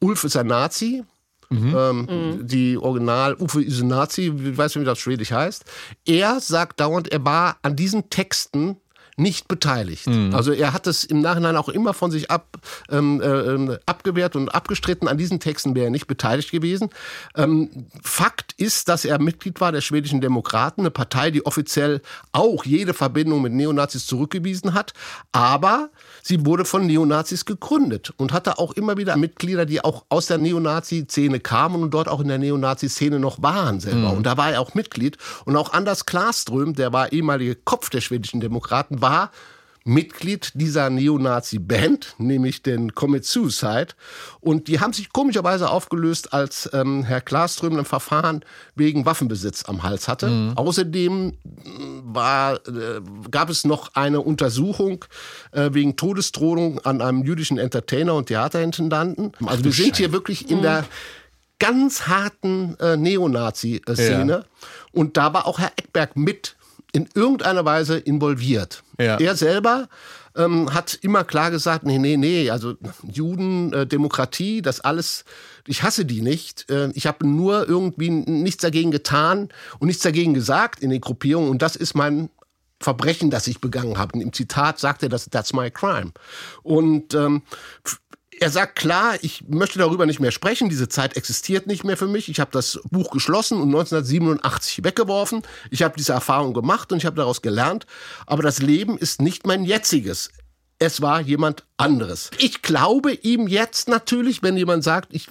[0.00, 1.04] Ulf ist ein Nazi.
[1.50, 5.64] Ähm, Die Original Uwe ist ein Nazi, ich weiß nicht, wie das schwedisch heißt.
[6.04, 8.78] Er sagt dauernd, er war an diesen Texten
[9.16, 10.06] nicht beteiligt.
[10.34, 12.58] Also er hat es im Nachhinein auch immer von sich ab,
[12.90, 15.08] ähm, äh, ähm, abgewehrt und abgestritten.
[15.08, 16.90] An diesen Texten wäre er nicht beteiligt gewesen.
[17.34, 22.02] Ähm, Fakt ist, dass er Mitglied war der schwedischen Demokraten, eine Partei, die offiziell
[22.32, 24.92] auch jede Verbindung mit Neonazis zurückgewiesen hat.
[25.32, 25.90] Aber
[26.26, 30.38] sie wurde von Neonazis gegründet und hatte auch immer wieder Mitglieder, die auch aus der
[30.38, 34.12] Neonazi-Szene kamen und dort auch in der Neonazi-Szene noch waren selber.
[34.12, 35.18] Und da war er auch Mitglied.
[35.44, 39.30] Und auch Anders Klarström, der war ehemalige Kopf der schwedischen Demokraten, war
[39.86, 43.88] Mitglied dieser Neonazi-Band, nämlich den Comet Suicide.
[44.40, 48.44] Und die haben sich komischerweise aufgelöst, als ähm, Herr Klarström ein Verfahren
[48.74, 50.52] wegen Waffenbesitz am Hals hatte.
[50.56, 51.34] Außerdem
[52.02, 55.04] war, äh, gab es noch eine Untersuchung
[55.52, 59.32] äh, wegen Todesdrohung an einem jüdischen Entertainer und Theaterintendanten.
[59.44, 60.84] Also wir sind hier wirklich in der
[61.58, 64.32] ganz harten äh, Neonazi-Szene.
[64.32, 64.44] Ja.
[64.92, 66.55] Und da war auch Herr Eckberg mit
[66.96, 68.82] in irgendeiner Weise involviert.
[68.98, 69.18] Ja.
[69.18, 69.90] Er selber
[70.34, 75.26] ähm, hat immer klar gesagt, nee, nee, nee, also Juden, äh, Demokratie, das alles,
[75.66, 76.70] ich hasse die nicht.
[76.70, 81.50] Äh, ich habe nur irgendwie nichts dagegen getan und nichts dagegen gesagt in den Gruppierungen
[81.50, 82.30] und das ist mein
[82.80, 84.14] Verbrechen, das ich begangen habe.
[84.14, 86.12] Und im Zitat sagt er, das, that's my crime.
[86.62, 87.42] Und ähm,
[88.40, 92.06] er sagt klar, ich möchte darüber nicht mehr sprechen, diese Zeit existiert nicht mehr für
[92.06, 92.28] mich.
[92.28, 95.42] Ich habe das Buch geschlossen und 1987 weggeworfen.
[95.70, 97.86] Ich habe diese Erfahrung gemacht und ich habe daraus gelernt.
[98.26, 100.30] Aber das Leben ist nicht mein jetziges.
[100.78, 102.30] Es war jemand anderes.
[102.38, 105.28] Ich glaube ihm jetzt natürlich, wenn jemand sagt, ich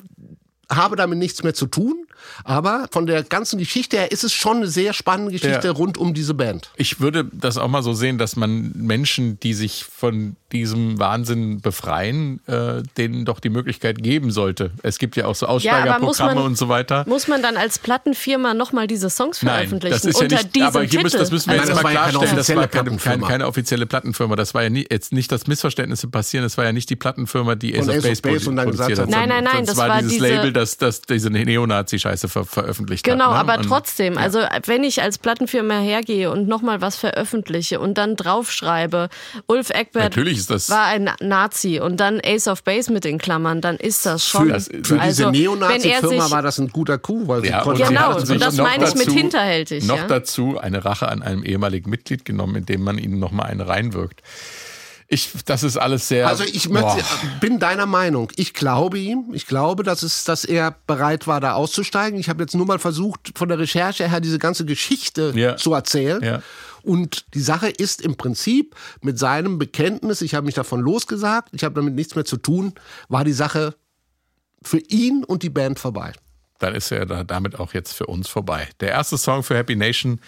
[0.70, 2.08] habe damit nichts mehr zu tun,
[2.44, 5.74] Aber von der ganzen Geschichte her ist es schon eine sehr spannende Geschichte Ja.
[5.74, 6.70] rund um diese Band.
[6.78, 11.60] Ich würde das auch mal so sehen, dass man Menschen, die sich von diesem Wahnsinn
[11.62, 14.72] befreien, äh, denen doch die Möglichkeit geben sollte.
[14.84, 17.04] Es gibt ja auch so Ja, Aussteigerprogramme man, und so weiter.
[17.08, 20.62] muss man dann als Plattenfirma nochmal diese Songs Nein, veröffentlichen das ist ja unter nicht,
[20.62, 22.36] aber hier müssen, das müssen wir Also- jetzt Das mal war ja keine klarstellen.
[22.38, 23.28] Das war offizielle keine, keine, Plattenfirma.
[23.28, 24.36] keine offizielle Plattenfirma.
[24.36, 26.44] Das war ja nie, jetzt nicht, dass Missverständnisse passieren.
[26.44, 29.12] Das war ja nicht die Plattenfirma, die Ace of Base, Base und dann produziert gesagt
[29.14, 29.20] hat.
[29.20, 31.30] Nein, nein, nein, das war, dieses diese- Label, das, das diese
[32.06, 33.46] Neonazi-Scheiße ver veröffentlicht Genau, hat.
[33.46, 33.54] ne?
[33.54, 38.16] aber Und- trotzdem, also wenn ich als Plattenfirma hergehe und nochmal was veröffentliche und dann
[38.16, 39.10] draufschreibe,
[39.48, 43.18] Ulf Eckbert Natürlich ist das- war ein Nazi und dann Ace of Base mit in
[43.18, 44.48] Klammern, dann ist das schon.
[44.48, 47.82] Für, Das- für also, diese Neonazi-Firma war das ein guter Coup, weil sie Ja, konnten
[47.82, 50.08] und sie Genau, sich das noch meine ich mit dazu- hinterhältig, Noch ja.
[50.08, 54.22] dazu eine Rache an einem ehemaligen Mitglied genommen, indem man ihnen nochmal eine reinwirkt.
[55.08, 56.28] Ich, das ist alles sehr.
[56.28, 57.40] Also ich möchte, Boah.
[57.40, 58.32] bin deiner Meinung.
[58.38, 59.26] Ich glaube ihm.
[59.34, 62.20] Ich glaube, dass es, dass er bereit war, da auszusteigen.
[62.20, 65.58] Ich habe jetzt nur mal versucht, von der Recherche her diese ganze Geschichte Ja.
[65.58, 66.24] zu erzählen.
[66.24, 66.42] Ja.
[66.82, 71.64] Und die Sache ist im Prinzip mit seinem Bekenntnis, ich habe mich davon losgesagt, ich
[71.64, 72.74] habe damit nichts mehr zu tun,
[73.08, 73.76] war die Sache
[74.64, 76.14] für ihn und die Band vorbei.
[76.60, 78.68] dann ist er da, damit auch jetzt für uns vorbei.
[78.80, 80.20] Der erste Song für Happy Nation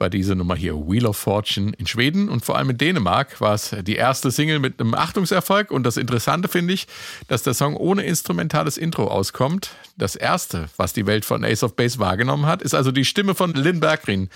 [0.00, 3.54] war diese Nummer hier, Wheel of Fortune in Schweden und vor allem in Dänemark war
[3.54, 6.86] es die erste Single mit einem Achtungserfolg und das Interessante finde ich,
[7.28, 9.70] dass der Song ohne instrumentales Intro auskommt.
[9.96, 13.34] Das erste, was die Welt von Ace of Base wahrgenommen hat, ist also die Stimme
[13.34, 14.30] von Lynn Berggren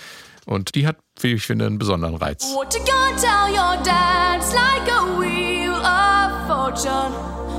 [0.46, 2.44] und die hat, wie ich finde, einen besonderen Reiz.
[2.54, 4.36] What you gonna tell your dad?
[4.36, 7.14] It's like a wheel of fortune.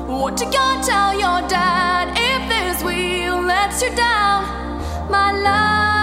[0.07, 4.45] What you gonna tell your dad if this wheel lets you down?
[5.09, 5.94] My love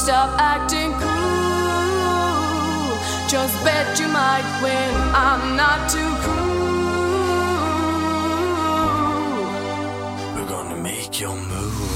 [0.00, 1.10] Stop acting cool.
[3.28, 4.94] Just bet you might win.
[5.12, 6.70] I'm not too cool.
[10.34, 11.90] We're gonna make your move.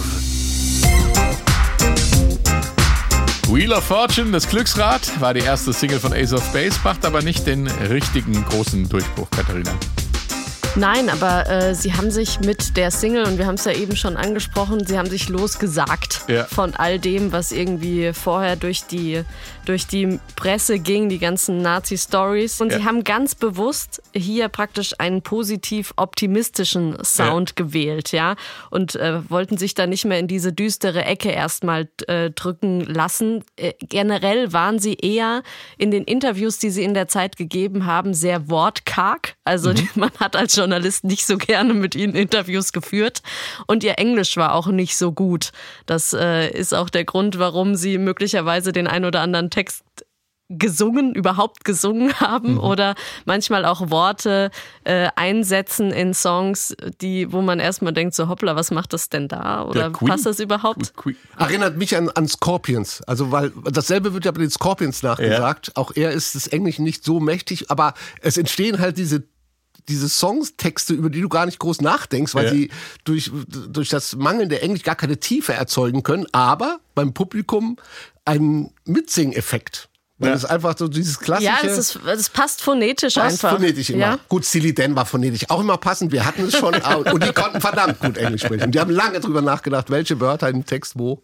[3.49, 7.23] Wheel of Fortune, das Glücksrad, war die erste Single von Ace of Base, macht aber
[7.23, 9.73] nicht den richtigen großen Durchbruch, Katharina.
[10.77, 13.95] Nein, aber äh, sie haben sich mit der Single, und wir haben es ja eben
[13.95, 16.45] schon angesprochen, sie haben sich losgesagt Ja.
[16.47, 19.23] von all dem, was irgendwie vorher durch die,
[19.65, 22.61] durch die Presse ging, die ganzen Nazi-Stories.
[22.61, 22.79] Und Ja.
[22.79, 28.37] sie haben ganz bewusst hier praktisch einen positiv optimistischen Sound gewählt, ja.
[28.71, 33.45] Und äh, wollten sich da nicht mehr in diese düstere Ecke erstmal äh, drücken lassen.
[33.57, 35.43] Äh, generell waren sie eher
[35.79, 39.35] in den Interviews, die sie in der Zeit gegeben haben, sehr wortkarg.
[39.45, 39.89] Also Mhm.
[39.97, 43.23] man hat als Journalist nicht so gerne mit ihnen Interviews geführt.
[43.67, 45.51] Und ihr Englisch war auch nicht so gut.
[45.87, 49.85] Das äh, ist auch der Grund, warum sie möglicherweise den ein oder anderen Text
[50.51, 52.61] gesungen, überhaupt gesungen haben Mhm.
[52.61, 54.51] oder manchmal auch Worte
[54.85, 59.27] äh, einsetzen in Songs, die, wo man erstmal denkt, so hoppla, was macht das denn
[59.27, 59.65] da?
[59.65, 60.95] Oder Ja, Queen- passt das überhaupt?
[60.97, 63.01] Que- Erinnert mich an, an Scorpions.
[63.07, 65.73] Also, weil dasselbe wird ja bei den Scorpions nachgesagt.
[65.77, 69.25] Auch er ist des Englischen nicht so mächtig, aber es entstehen halt diese
[69.89, 72.51] diese Songstexte, über die du gar nicht groß nachdenkst, weil Ja.
[72.53, 72.71] sie
[73.05, 73.31] durch,
[73.69, 77.77] durch das mangelnde Englisch gar keine Tiefe erzeugen können, aber beim Publikum
[78.25, 79.89] einen Mitsing-Effekt.
[80.19, 80.35] Weil Ja.
[80.37, 81.51] es einfach so dieses klassische.
[81.51, 83.57] Ja, das, ist, das passt phonetisch Passt einfach.
[83.59, 84.01] phonetisch immer.
[84.01, 84.19] Ja?
[84.29, 86.13] Gut, Silly Dan war phonetisch auch immer passend.
[86.13, 86.73] Wir hatten es schon.
[87.13, 88.71] und die konnten verdammt gut Englisch sprechen.
[88.71, 91.21] Die haben lange drüber nachgedacht, welche Wörter im Text wo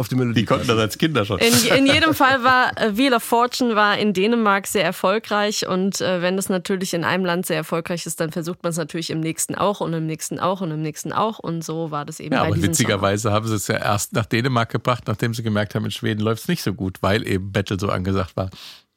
[0.00, 1.38] auf die Melodie Die konnten das als Kinder schon.
[1.38, 6.00] In, in jedem Fall war äh, Wheel of Fortune war in Dänemark sehr erfolgreich und
[6.00, 9.10] äh, wenn das natürlich in einem Land sehr erfolgreich ist, dann versucht man es natürlich
[9.10, 12.18] im nächsten auch und im nächsten auch und im nächsten auch und so war das
[12.18, 15.34] eben Ja, bei aber diesem witzigerweise haben sie es ja erst nach Dänemark gebracht, nachdem
[15.34, 18.36] sie gemerkt haben, in Schweden läuft es nicht so gut, weil eben Battle so angesagt
[18.36, 18.50] war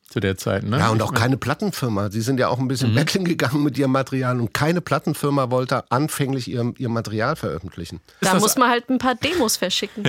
[0.09, 0.63] zu der Zeit.
[0.63, 0.77] Ne?
[0.77, 2.11] Ja, und auch keine Plattenfirma.
[2.11, 2.95] Sie sind ja auch ein bisschen Mhm.
[2.95, 7.99] betteln gegangen mit ihrem Material und keine Plattenfirma wollte anfänglich ihr, ihr Material veröffentlichen.
[8.21, 8.33] Song.
[8.33, 10.03] Da muss man halt ein paar Demos verschicken.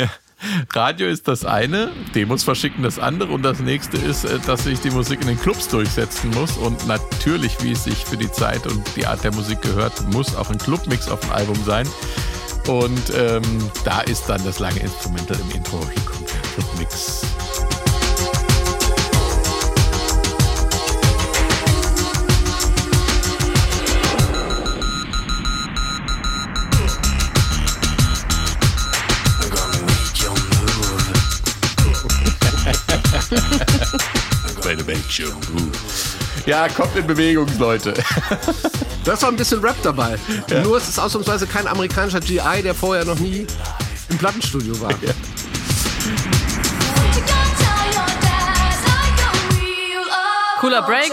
[0.73, 4.81] Radio ist das eine, Demos verschicken das andere und das nächste ist, äh, dass sich
[4.81, 8.66] die Musik in den Clubs durchsetzen muss und natürlich, wie es sich für die Zeit
[8.66, 11.88] und die Art der Musik gehört, muss auch ein Clubmix auf dem Album sein.
[12.66, 13.42] Und ähm,
[13.85, 15.81] da ist dann das lange Instrumental im Intro.
[15.92, 16.03] Hier
[16.55, 17.23] Clubmix.
[35.22, 35.70] Move.
[36.46, 37.94] Ja, kommt in Bewegung, Leute.
[39.05, 40.18] Das war ein bisschen Rap dabei.
[40.62, 43.46] Nur es ist ausnahmsweise kein amerikanischer GI, der vorher noch nie
[44.09, 44.88] im Plattenstudio war.
[44.88, 45.11] What you
[47.20, 48.57] gonna tell your dad?
[48.70, 51.12] It's like a wheel of Cooler Break.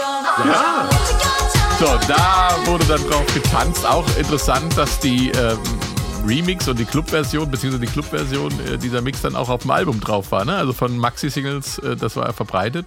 [1.78, 3.84] tell So, da wurde dann drauf getanzt.
[3.84, 5.58] Auch interessant, dass die ähm,
[6.26, 10.00] Remix und die Clubversion, beziehungsweise die Clubversion äh, dieser Mix dann auch auf dem Album
[10.00, 10.46] drauf war.
[10.46, 10.56] Ne?
[10.56, 12.86] Also von Maxi-Singles, äh, das war verbreitet.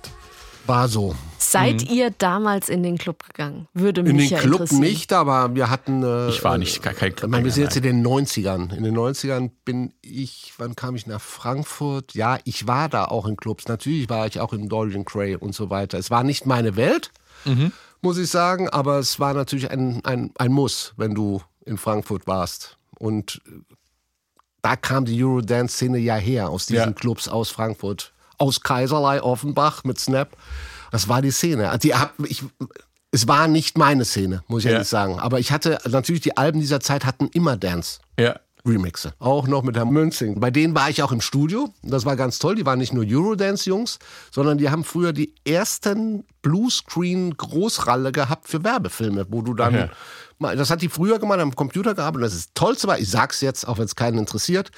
[0.68, 1.16] War so.
[1.38, 3.68] Seid ihr damals in den Club gegangen?
[3.74, 6.02] Würde mich In den ja Club nicht, aber wir hatten.
[6.04, 8.72] Äh, Ich war nicht- gar kein Ich meine, wir sind jetzt in den 90ern.
[8.76, 12.16] In den 90ern bin ich, wann kam ich nach Frankfurt?
[12.16, 13.68] Ja, ich war da auch in Clubs.
[13.68, 16.00] Natürlich war ich auch im Dorian Gray und so weiter.
[16.00, 17.12] Es war nicht meine Welt,
[17.46, 17.72] Mhm.
[18.02, 22.26] muss ich sagen, aber es war natürlich ein, ein, ein Muss, wenn du in Frankfurt
[22.26, 22.78] warst.
[22.98, 23.40] Und
[24.64, 26.92] da kam die Eurodance-Szene ja her, aus diesen Ja.
[26.92, 28.14] Clubs aus Frankfurt.
[28.38, 30.36] Aus Kaiserlei, Offenbach mit Snap.
[30.92, 31.78] Das war die Szene.
[31.82, 31.94] Die
[32.28, 32.44] ich,
[33.12, 34.74] es war nicht meine Szene, muss ich Ja.
[34.74, 35.20] ehrlich sagen.
[35.20, 38.00] Aber ich hatte, natürlich die Alben dieser Zeit hatten immer Dance.
[38.20, 38.36] Ja.
[38.68, 39.14] Remixe.
[39.20, 40.40] Auch noch mit Herrn Münzing.
[40.40, 41.72] Bei denen war ich auch im Studio.
[41.84, 42.56] Das war ganz toll.
[42.56, 44.00] Die waren nicht nur Eurodance-Jungs,
[44.32, 49.90] sondern die haben früher die ersten Bluescreen-Großralle gehabt für Werbefilme, wo du dann.
[50.40, 50.56] Ja.
[50.56, 52.16] Das hat die früher gemacht, am Computer gearbeitet.
[52.16, 54.72] Und das ist das Tollste war, ich sag's jetzt, auch wenn es keinen interessiert.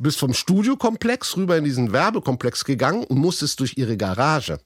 [0.00, 4.58] Du bist vom Studiokomplex rüber in diesen Werbekomplex gegangen und musstest durch ihre Garage.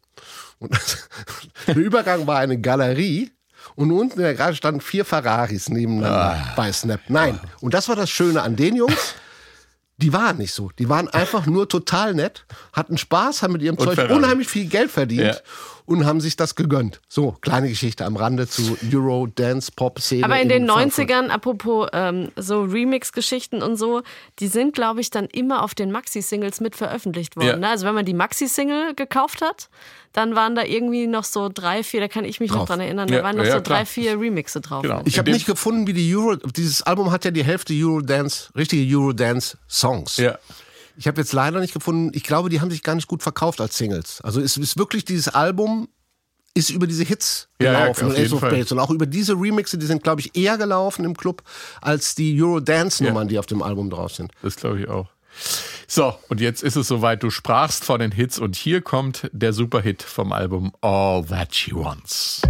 [0.60, 0.70] Und
[1.66, 3.32] der Übergang war eine Galerie.
[3.74, 6.52] Und unten in der Garage standen vier Ferraris nebeneinander Ah.
[6.54, 7.00] bei Snap.
[7.08, 7.40] Nein.
[7.60, 9.14] Und das war das Schöne an den Jungs.
[9.96, 10.70] Die waren nicht so.
[10.78, 14.14] Die waren einfach nur total nett, hatten Spaß, haben mit ihrem Zeug Ferrari.
[14.14, 15.36] unheimlich viel Geld verdient Ja.
[15.86, 17.00] Und haben sich das gegönnt.
[17.08, 20.24] So, kleine Geschichte am Rande zu Euro, Dance, Pop-Szene.
[20.24, 21.10] Aber in den Frankfurt.
[21.10, 24.02] 90ern, apropos ähm, so Remix-Geschichten und so,
[24.38, 27.46] die sind, glaube ich, dann immer auf den Maxi-Singles mit veröffentlicht worden.
[27.46, 27.56] Ja.
[27.56, 27.68] Ne?
[27.68, 29.68] Also wenn man die Maxi-Single gekauft hat,
[30.12, 32.68] dann waren da irgendwie noch so drei, vier, da kann ich mich noch Drauf.
[32.68, 33.80] dran erinnern, Ja, da waren noch ja, so klar.
[33.80, 34.82] drei, vier Remixe drauf.
[34.82, 35.02] Genau.
[35.04, 36.36] Ich habe In nicht gefunden, wie die Euro.
[36.36, 40.16] Dieses Album hat ja die Hälfte Eurodance, richtige Eurodance-Songs.
[40.18, 40.38] Ja.
[40.96, 42.10] Ich habe jetzt leider nicht gefunden.
[42.14, 44.20] Ich glaube, die haben sich gar nicht gut verkauft als Singles.
[44.22, 45.88] Also es ist wirklich dieses Album
[46.56, 48.40] ist über diese Hits Ja, ja, gelaufen auf und Ace of.
[48.40, 51.42] Base und auch über diese Remixe, die sind glaube ich eher gelaufen im Club
[51.80, 54.30] als die Eurodance-Nummern, die auf dem Album drauf sind.
[54.42, 55.08] Das glaube ich auch.
[55.88, 57.24] So, und jetzt ist es soweit.
[57.24, 61.74] Du sprachst von den Hits und hier kommt der Superhit vom Album All That She
[61.74, 62.42] Wants.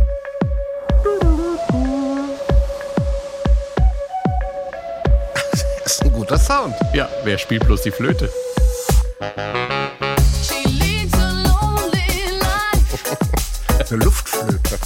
[6.14, 6.74] Guter Sound.
[6.94, 8.30] Ja, wer spielt bloß die Flöte?
[10.42, 13.16] She leads a lonely life.
[13.90, 14.78] Eine Luftflöte.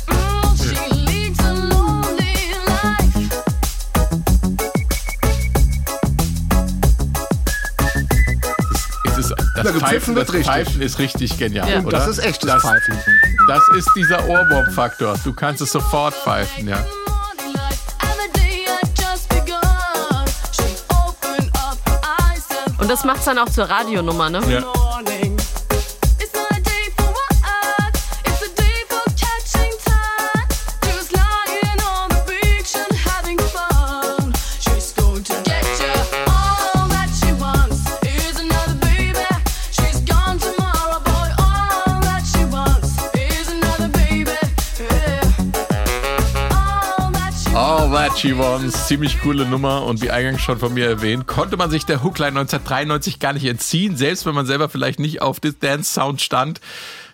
[9.18, 10.46] Ist, das, gepfiffen Pfeifen, wird das richtig.
[10.54, 11.80] Pfeifen ist richtig genial, Ja.
[11.80, 11.98] oder?
[11.98, 12.96] Das ist echtes das, Pfeifen.
[13.48, 15.16] Das ist dieser Ohrwurm-Faktor.
[15.24, 16.84] Du kannst es sofort pfeifen, ja.
[22.78, 24.40] Und das macht's dann auch zur Radionummer, ne?
[24.48, 24.77] ja.
[48.24, 52.02] Wants, ziemlich coole Nummer und wie eingangs schon von mir erwähnt, konnte man sich der
[52.02, 56.60] Hookline 1993 gar nicht entziehen, selbst wenn man selber vielleicht nicht auf das Dance-Sound stand.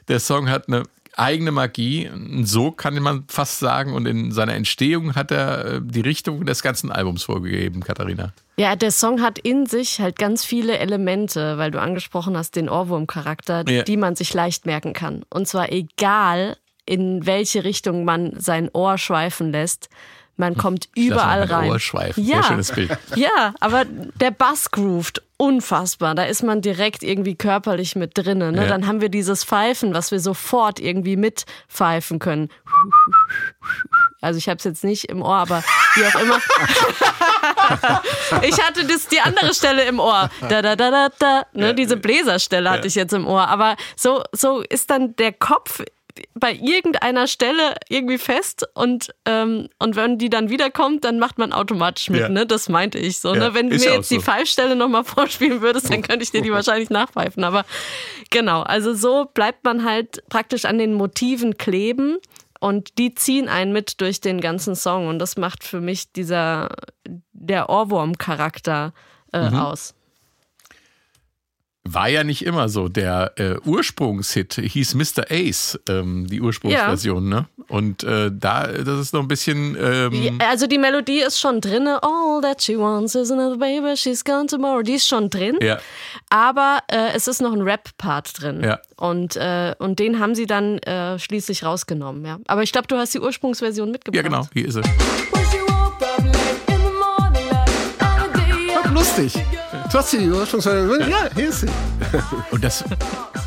[0.09, 2.11] Der Song hat eine eigene Magie,
[2.43, 6.63] so kann man fast sagen und in seiner Entstehung hat er äh, die Richtung des
[6.63, 8.33] ganzen Albums vorgegeben, Katharina.
[8.57, 12.69] Ja, der Song hat in sich halt ganz viele Elemente, weil du angesprochen hast, den
[12.71, 13.83] Ohrwurm-Charakter, Ja.
[13.83, 15.23] die man sich leicht merken kann.
[15.29, 19.91] Und zwar egal, in welche Richtung man sein Ohr schweifen lässt.
[20.37, 21.71] Man kommt überall lasse mal mein rein.
[21.71, 22.25] Ohr schweifen.
[22.25, 22.37] Ja.
[22.37, 22.99] Sehr schönes Bild.
[23.17, 26.15] Ja, aber der Bass groovt unfassbar.
[26.15, 28.55] Da ist man direkt irgendwie körperlich mit drinnen.
[28.55, 28.63] Ne?
[28.63, 28.69] Ja.
[28.69, 32.51] Dann haben wir dieses Pfeifen, was wir sofort irgendwie mitpfeifen können.
[34.21, 35.63] Also ich habe es jetzt nicht im Ohr, aber
[35.95, 36.39] wie auch immer.
[38.43, 40.31] ich hatte das, die andere Stelle im Ohr.
[40.49, 41.47] Da, da, da, da, da.
[41.53, 41.75] Ne?
[41.75, 43.49] Diese Bläserstelle hatte ich jetzt im Ohr.
[43.49, 45.83] Aber so, so ist dann der Kopf
[46.35, 51.53] bei irgendeiner Stelle irgendwie fest und, ähm, und wenn die dann wiederkommt, dann macht man
[51.53, 52.21] automatisch mit.
[52.21, 52.29] Ja.
[52.29, 52.47] Ne?
[52.47, 53.35] Das meinte ich so.
[53.35, 53.55] Ja, Ne?
[53.55, 54.21] Wenn du mir jetzt die so.
[54.23, 57.43] Pfeifstelle nochmal vorspielen würdest, dann könnte ich dir die wahrscheinlich nachpfeifen.
[57.43, 57.65] Aber
[58.31, 62.19] genau, also so bleibt man halt praktisch an den Motiven kleben
[62.61, 66.69] und die ziehen einen mit durch den ganzen Song und das macht für mich dieser
[67.33, 68.93] der Ohrwurm-Charakter
[69.33, 69.57] äh, Mhm.
[69.57, 69.95] aus.
[71.87, 72.89] War ja nicht immer so.
[72.89, 75.27] Der äh, Ursprungshit hieß Mr.
[75.31, 77.47] Ace, ähm, die Ursprungsversion, ne?
[77.69, 79.77] Und äh, da, das ist noch ein bisschen.
[79.81, 81.87] Ähm, Ja, Also die Melodie ist schon drin.
[81.87, 84.83] All that she wants is another baby, she's gone tomorrow.
[84.83, 85.59] Die ist schon drin.
[85.63, 85.79] Ja.
[86.31, 88.63] Aber äh, es ist noch ein Rap-Part drin.
[88.65, 88.81] Ja.
[88.97, 92.25] Und, äh, und den haben sie dann äh, schließlich rausgenommen.
[92.25, 92.39] Ja.
[92.47, 94.17] Aber ich glaube, du hast die Ursprungsversion mitgebracht.
[94.25, 94.87] ja, genau, hier ist es.
[98.93, 99.35] Lustig.
[99.95, 101.09] Du hast die Ursprungsversion.
[101.09, 101.69] Ja, hier ist sie.
[102.51, 102.83] Und das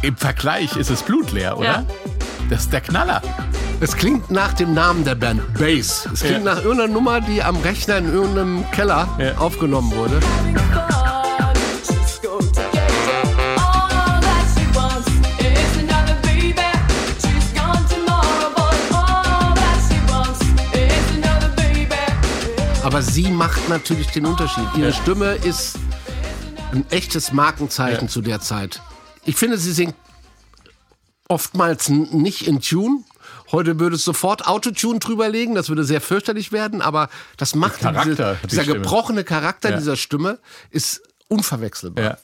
[0.01, 1.67] im Vergleich ist es blutleer, oder?
[1.67, 1.83] Ja.
[2.49, 3.21] Das ist der Knaller.
[3.81, 6.07] Es klingt nach dem Namen der Band, Bass.
[6.13, 6.55] Es klingt Ja.
[6.55, 9.37] nach irgendeiner Nummer, die am Rechner in irgendeinem Keller Ja.
[9.39, 10.21] aufgenommen wurde.
[22.83, 24.63] Aber sie macht natürlich den Unterschied.
[24.77, 24.93] Ihre Ja.
[24.93, 25.77] Stimme ist
[26.77, 28.11] ein echtes Markenzeichen Ja.
[28.11, 28.81] zu der Zeit.
[29.25, 29.95] Ich finde, sie singt
[31.27, 33.03] oftmals nicht in Tune.
[33.51, 38.03] Heute würde es sofort Autotune drüberlegen, das würde sehr fürchterlich werden, aber das macht Charakter
[38.33, 38.79] diese, die dieser Stimme.
[38.81, 39.77] gebrochene Charakter Ja.
[39.77, 42.03] dieser Stimme ist unverwechselbar.
[42.03, 42.17] Ja.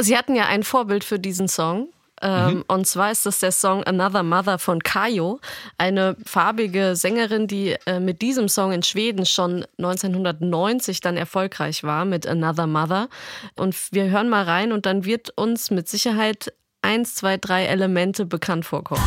[0.00, 1.88] Sie hatten ja ein Vorbild für diesen Song.
[2.22, 5.40] Ähm, Und zwar ist das der Song Another Mother von Kayo,
[5.76, 12.04] eine farbige Sängerin, die äh, mit diesem Song in Schweden schon 1990 dann erfolgreich war
[12.04, 13.08] mit Another Mother.
[13.56, 16.52] Und wir hören mal rein und dann wird uns mit Sicherheit
[16.82, 19.02] eins, zwei, drei Elemente bekannt vorkommen.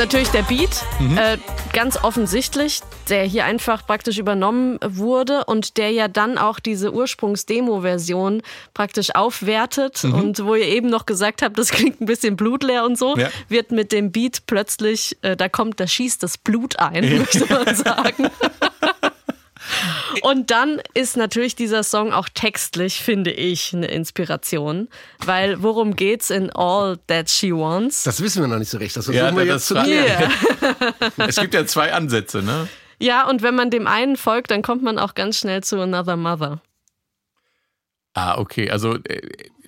[0.00, 0.82] Natürlich der Beat,
[1.18, 1.36] äh,
[1.74, 2.80] ganz offensichtlich,
[3.10, 8.40] der hier einfach praktisch übernommen wurde und der ja dann auch diese Ursprungs-Demo-Version
[8.72, 12.96] praktisch aufwertet und wo ihr eben noch gesagt habt, das klingt ein bisschen blutleer und
[12.96, 13.28] so, Ja.
[13.48, 17.74] wird mit dem Beat plötzlich, äh, da kommt, da schießt das Blut ein, möchte man
[17.74, 18.30] sagen.
[20.22, 24.88] Und dann ist natürlich dieser Song auch textlich, finde ich, eine Inspiration.
[25.24, 28.02] Weil worum geht's in All That She Wants?
[28.04, 28.96] Das wissen wir noch nicht so recht.
[28.96, 30.30] Das versuchen Ja, wir das jetzt zu klären.
[30.30, 30.94] Yeah.
[31.28, 32.68] Es gibt ja zwei Ansätze, ne?
[32.98, 36.16] Ja, und wenn man dem einen folgt, dann kommt man auch ganz schnell zu Another
[36.16, 36.60] Mother.
[38.14, 38.70] Ah, okay.
[38.70, 38.98] Also,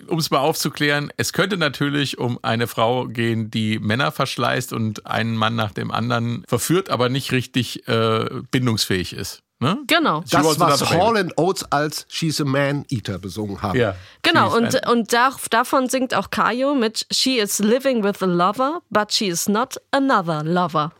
[0.08, 5.06] um es mal aufzuklären, es könnte natürlich um eine Frau gehen, die Männer verschleißt und
[5.06, 9.42] einen Mann nach dem anderen verführt, aber nicht richtig äh, bindungsfähig ist.
[9.62, 9.78] Ne?
[9.86, 10.22] Genau.
[10.24, 13.78] Sie Das, was Hall and Oates als She's a Man-Eater besungen haben.
[13.78, 13.94] Ja.
[14.22, 18.80] Genau, und, und da, davon singt auch Kayo mit She is living with a lover,
[18.90, 20.90] but she is not another lover.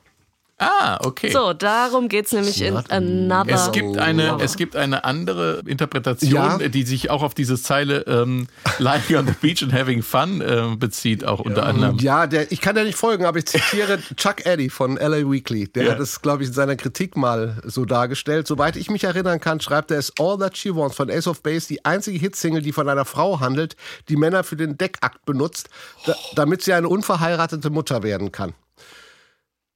[0.63, 1.31] Ah, okay.
[1.31, 4.45] So, darum geht's nämlich in not Another Es gibt, eine, Lover.
[4.45, 6.59] es gibt eine andere Interpretation, Ja.
[6.69, 8.47] die sich auch auf diese Zeile ähm,
[8.79, 11.99] Lying on the Beach and Having Fun äh, bezieht, auch unter anderem.
[11.99, 15.69] Ja, der, ich kann ja nicht folgen, aber ich zitiere Chuck Eddy von LA Weekly.
[15.69, 15.93] Der Ja.
[15.93, 18.47] hat es, glaube ich, in seiner Kritik mal so dargestellt.
[18.47, 21.43] Soweit ich mich erinnern kann, schreibt er es All That She Wants von Ace of
[21.43, 23.77] Base, die einzige Hitsingle, die von einer Frau handelt,
[24.09, 25.69] die Männer für den Deckakt benutzt,
[26.07, 28.55] da, damit sie eine unverheiratete Mutter werden kann.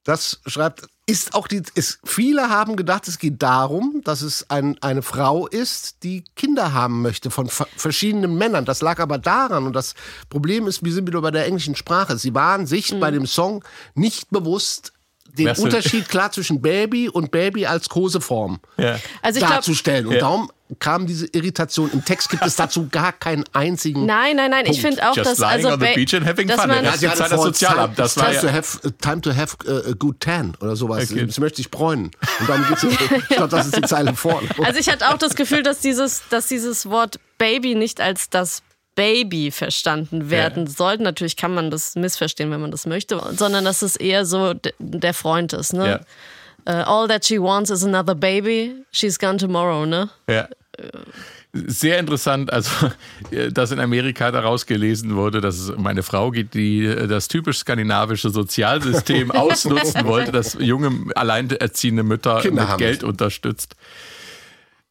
[0.07, 4.77] Das schreibt, ist auch die, ist, viele haben gedacht, es geht darum, dass es ein,
[4.81, 8.63] eine Frau ist, die Kinder haben möchte von ver- verschiedenen Männern.
[8.63, 9.95] Das lag aber daran, und das
[10.29, 12.17] Problem ist, wir sind wieder bei der englischen Sprache.
[12.17, 14.93] Sie waren sich bei dem Song nicht bewusst,
[15.37, 18.97] den Unterschied klar zwischen Baby und Baby als Koseform Ja.
[19.21, 20.07] Also ich glaub- darzustellen.
[20.07, 20.19] und Ja.
[20.21, 20.49] darum
[20.79, 21.89] kam diese Irritation.
[21.93, 24.05] Im Text gibt es dazu gar keinen einzigen.
[24.05, 24.97] Nein, nein, nein, ich Punkt.
[24.97, 26.67] finde auch, Just dass lying also on the beach and having dass fun.
[26.69, 27.99] man, Ja, Das ist die Zeit des Sozialamt.
[27.99, 29.57] Das war time, ja- to have, time to have
[29.89, 31.09] a good tan oder sowas.
[31.11, 31.25] Okay.
[31.29, 32.11] Sie möchte sich bräunen.
[32.39, 32.83] Und darum geht's.
[32.83, 34.47] ich glaube, das ist die Zeile vorne.
[34.63, 38.61] Also ich hatte auch das Gefühl, dass dieses, dass dieses Wort Baby nicht als das
[38.95, 41.03] Baby verstanden werden sollte.
[41.03, 45.13] Natürlich kann man das missverstehen, wenn man das möchte, sondern dass es eher so der
[45.13, 45.71] Freund ist.
[45.73, 46.01] Ne?
[46.67, 48.83] Äh, all that she wants is another baby.
[48.91, 50.09] She's gone tomorrow, ne?
[50.29, 50.49] Ja.
[51.53, 52.91] Sehr interessant, also
[53.53, 57.29] dass in Amerika daraus gelesen wurde, dass es um eine Frau geht, die äh, das
[57.29, 63.77] typisch skandinavische Sozialsystem ausnutzen wollte, dass junge, alleinerziehende Mütter Kinder mit Geld unterstützt.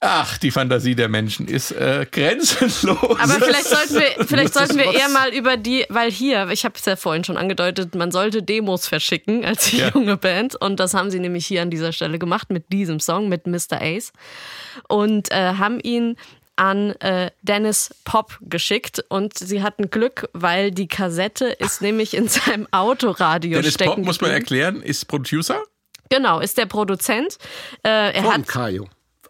[0.00, 3.18] Ach, die Fantasie der Menschen ist äh, grenzenlos.
[3.18, 6.74] Aber vielleicht sollten wir, vielleicht sollten wir eher mal über die, weil hier, ich habe
[6.78, 9.88] es ja vorhin schon angedeutet, man sollte Demos verschicken als Ja.
[9.94, 13.30] junge Band und das haben sie nämlich hier an dieser Stelle gemacht mit diesem Song,
[13.30, 13.80] mit Mr.
[13.80, 14.12] Ace
[14.88, 16.16] und äh, haben ihn
[16.56, 22.28] an äh, Dennis Pop geschickt und sie hatten Glück, weil die Kassette ist nämlich in
[22.28, 25.62] seinem Autoradio Dennis stecken Pop, muss man erklären, ist Producer.
[26.10, 27.38] Genau, ist der Produzent.
[27.82, 28.88] Äh, er Von hat Kayo.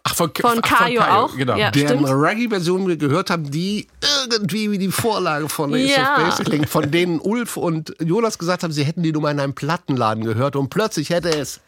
[0.09, 1.35] Ach, von, Von Kayo auch?
[1.35, 1.55] Genau.
[1.57, 1.71] Ja.
[1.71, 2.05] deren.
[2.05, 3.87] Reggae-Version wir gehört haben, die
[4.29, 6.15] irgendwie wie die Vorlage von Ace Ja.
[6.17, 9.31] of Base klingt, von denen Ulf und Jonas gesagt haben, sie hätten die nur mal
[9.31, 11.59] in einem Plattenladen gehört und plötzlich hätte es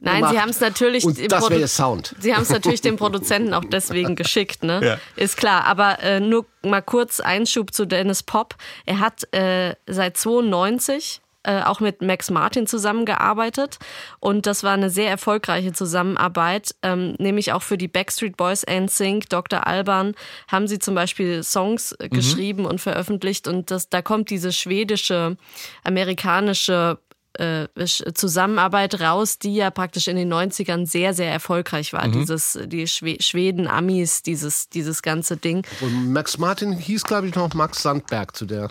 [0.00, 0.32] Nein, gemacht.
[0.34, 1.04] sie haben es natürlich.
[1.04, 2.14] Und das wäre Sound.
[2.18, 4.80] Sie haben es natürlich dem Produzenten auch deswegen geschickt, ne?
[4.84, 4.98] Ja.
[5.16, 5.64] Ist klar.
[5.64, 8.56] Aber äh, nur mal kurz Einschub zu Dennis Pop.
[8.84, 13.78] Er hat äh, seit 92 äh, auch mit Max Martin zusammengearbeitet
[14.20, 19.28] und das war eine sehr erfolgreiche Zusammenarbeit, ähm, nämlich auch für die Backstreet Boys, NSYNC,
[19.28, 19.66] Dr.
[19.66, 20.14] Alban
[20.48, 25.36] haben sie zum Beispiel Songs äh, geschrieben und veröffentlicht und das, da kommt diese schwedische,
[25.84, 26.98] amerikanische
[27.34, 32.06] äh, Zusammenarbeit raus, die ja praktisch in den 90ern sehr, sehr erfolgreich war.
[32.08, 35.64] Dieses, die Schwe Schweden, Amis, dieses, dieses ganze Ding.
[35.80, 38.70] Und Max Martin hieß, glaube ich, noch Max Sandberg zu der,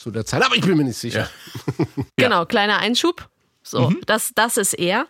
[0.00, 1.28] zu der Zeit, aber ich bin mir nicht sicher.
[2.16, 3.28] Genau, kleiner Einschub.
[3.70, 4.00] So, Mhm.
[4.06, 5.06] das, das ist er.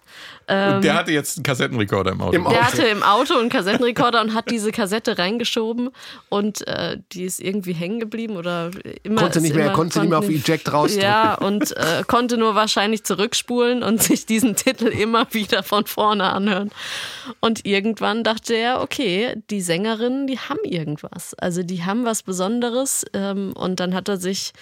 [0.48, 2.34] Und der hatte jetzt einen Kassettenrekorder im Auto.
[2.36, 2.60] Im Der Auto.
[2.62, 5.90] hatte im Auto einen Kassettenrekorder und hat diese Kassette reingeschoben
[6.28, 8.70] und äh, die ist irgendwie hängen geblieben oder
[9.04, 9.22] immer.
[9.22, 11.04] Konnte nicht mehr- immer, konnte nicht mehr auf Eject rausdrücken.
[11.08, 16.24] Ja, und äh, konnte nur wahrscheinlich zurückspulen und sich diesen Titel immer wieder von vorne
[16.32, 16.70] anhören.
[17.38, 21.34] Und irgendwann dachte er, okay, die Sängerinnen, die haben irgendwas.
[21.34, 23.04] Also die haben was Besonderes.
[23.14, 24.52] Ähm, und dann hat er sich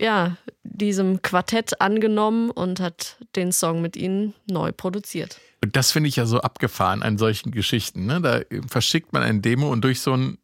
[0.00, 5.38] ja, diesem Quartett angenommen und hat den Song mit ihnen neu produziert.
[5.62, 8.06] Und das finde ich ja so abgefahren an solchen Geschichten.
[8.06, 8.20] Ne?
[8.20, 10.38] Da verschickt man ein Demo und durch so ein,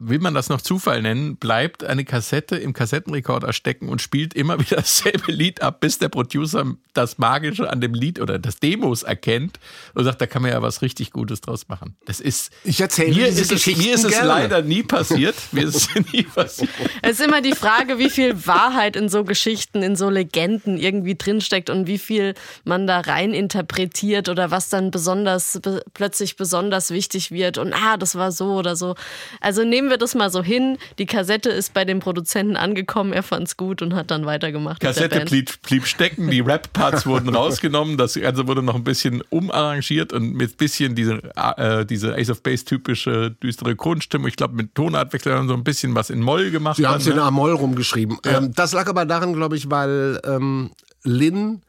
[0.00, 4.58] will man das noch Zufall nennen, bleibt eine Kassette im Kassettenrekorder stecken und spielt immer
[4.60, 9.02] wieder dasselbe Lied ab, bis der Producer das Magische an dem Lied oder das Demos
[9.02, 9.60] erkennt
[9.94, 11.96] und sagt, da kann man ja was richtig Gutes draus machen.
[12.06, 12.50] Das ist.
[12.64, 14.28] Ich erzähle mir diese ist, es, mir ist es gerne.
[14.28, 15.36] leider nie passiert.
[15.52, 16.70] Mir ist es nie passiert.
[17.02, 21.14] Es ist immer die Frage, wie viel Wahrheit in so Geschichten, in so Legenden irgendwie
[21.14, 22.34] drinsteckt und wie viel
[22.64, 27.98] man da rein interpretiert oder was dann besonders be plötzlich besonders wichtig wird und ah,
[27.98, 28.94] das war so oder so.
[29.40, 30.78] Also nehmen wir das mal so hin.
[30.98, 34.82] Die Kassette ist bei dem Produzenten angekommen, er fand's gut und hat dann weitergemacht.
[34.82, 35.30] mit der Kassette Band.
[35.30, 40.34] blieb, blieb stecken, die Rap-Parts wurden rausgenommen, das Ganze wurde noch ein bisschen umarrangiert und
[40.34, 44.28] mit bisschen diese, äh, diese Ace of Base typische düstere Grundstimmung.
[44.28, 46.76] Ich glaube, mit Tonartwechsel haben sie so ein bisschen was in Moll gemacht.
[46.76, 47.22] Sie haben es in ne?
[47.22, 48.18] Amol rumgeschrieben.
[48.24, 50.70] Ähm, das lag aber daran, glaube ich, weil ähm,
[51.02, 51.62] Lynn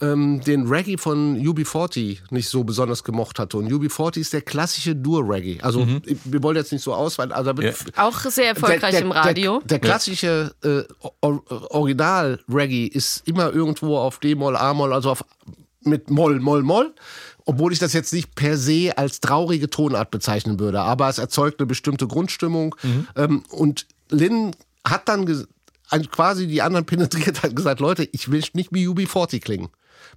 [0.00, 3.56] ähm, den Reggae von UB40 nicht so besonders gemocht hatte.
[3.58, 5.60] Und UB40 ist der klassische Dur-Reggae.
[5.62, 5.86] Also
[6.24, 7.32] wir wollen jetzt nicht so ausweiten.
[7.32, 7.72] Also Ja.
[7.96, 9.60] Auch sehr erfolgreich der, im Radio.
[9.60, 10.82] Der, der klassische äh,
[11.20, 15.24] Or Original-Reggae ist immer irgendwo auf D-Moll, A-Moll, also auf,
[15.82, 16.92] mit Moll, Moll, Moll.
[17.46, 21.60] Obwohl ich das jetzt nicht per se als traurige Tonart bezeichnen würde, aber es erzeugt
[21.60, 22.74] eine bestimmte Grundstimmung.
[23.16, 25.26] Ähm, und Lynn hat dann
[26.10, 29.68] quasi die anderen penetriert, hat gesagt, Leute, ich will nicht wie UB40 klingen,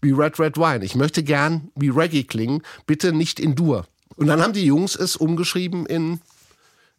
[0.01, 0.83] wie Red Red Wine.
[0.85, 3.85] Ich möchte gern wie Reggae klingen, bitte nicht in Dur.
[4.15, 6.19] Und dann haben die Jungs es umgeschrieben in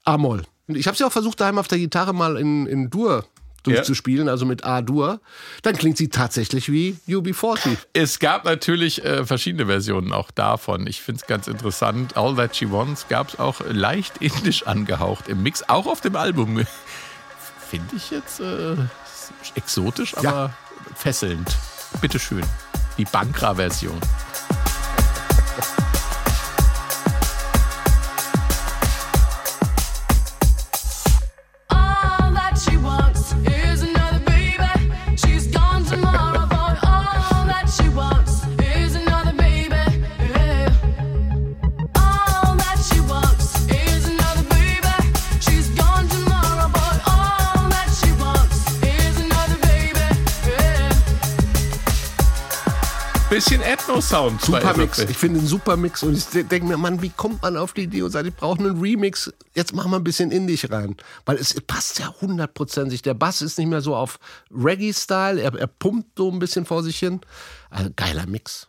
[0.04, 0.42] A-Moll.
[0.68, 3.24] Ich habe es ja auch versucht, daheim auf der Gitarre mal in, in Dur
[3.64, 5.20] durchzuspielen, also mit A-Dur.
[5.62, 7.76] Dann klingt sie tatsächlich wie UB40.
[7.92, 10.86] Es gab natürlich äh, verschiedene Versionen auch davon.
[10.86, 12.16] Ich finde es ganz interessant.
[12.16, 16.16] All That She Wants gab es auch leicht indisch angehaucht im Mix, auch auf dem
[16.16, 16.64] Album.
[17.68, 18.76] Finde ich jetzt äh,
[19.54, 20.54] exotisch, aber Ja.
[20.94, 21.54] fesselnd.
[22.00, 22.42] Bitteschön.
[22.98, 23.98] Die Bankra-Version.
[53.68, 54.40] Ethno-Sound.
[54.40, 54.98] Super Mix.
[54.98, 56.02] Ich finde einen super Mix.
[56.02, 58.58] Und ich denke mir, Mann, wie kommt man auf die Idee und sagt, ich brauche
[58.60, 59.30] einen Remix.
[59.54, 60.96] Jetzt machen wir ein bisschen Indisch rein.
[61.26, 63.02] Weil es passt ja hundertprozentig.
[63.02, 64.18] Der Bass ist nicht mehr so auf
[64.50, 65.42] Reggae-Style.
[65.42, 67.20] Er, er pumpt so ein bisschen vor sich hin.
[67.68, 68.68] Also, geiler Mix.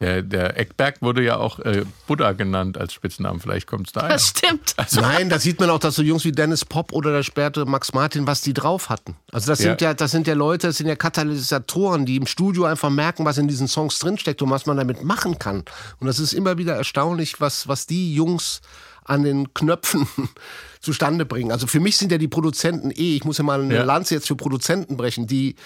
[0.00, 3.40] Der, der Eckberg wurde ja auch äh, Buddha genannt als Spitznamen.
[3.40, 4.10] Vielleicht kommt es daher.
[4.10, 4.74] Das stimmt.
[4.92, 7.92] Nein, da sieht man auch, dass so Jungs wie Dennis Pop oder der späte Max
[7.92, 9.16] Martin, was die drauf hatten.
[9.32, 9.88] Also das sind Ja.
[9.88, 13.38] ja, das sind ja Leute, das sind ja Katalysatoren, die im Studio einfach merken, was
[13.38, 15.64] in diesen Songs drinsteckt und was man damit machen kann.
[15.98, 18.60] Und das ist immer wieder erstaunlich, was, was die Jungs
[19.04, 20.06] an den Knöpfen
[20.80, 21.50] zustande bringen.
[21.50, 23.82] Also für mich sind ja die Produzenten eh, ich muss ja mal eine Ja.
[23.84, 25.56] Lanze jetzt für Produzenten brechen, die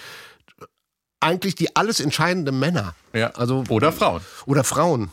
[1.23, 2.93] eigentlich die alles entscheidende Männer.
[3.13, 3.29] Ja.
[3.31, 4.21] Also Oder Frauen.
[4.45, 5.09] oder Frauen.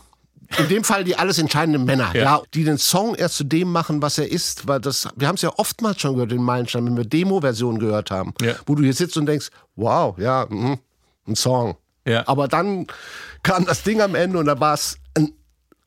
[0.58, 2.22] In dem Fall die alles entscheidenden Männer, Ja.
[2.22, 2.42] ja.
[2.54, 4.66] die den Song erst zu dem machen, was er ist.
[4.66, 8.10] Weil das, wir haben es ja oftmals schon gehört in Meilenstein, wenn wir Demo-Versionen gehört
[8.10, 8.54] haben, Ja.
[8.66, 10.78] wo du hier sitzt und denkst, wow, ja, mhm,
[11.28, 11.76] ein Song.
[12.04, 12.26] Ja.
[12.26, 12.86] Aber dann
[13.44, 14.96] kam das Ding am Ende und da war es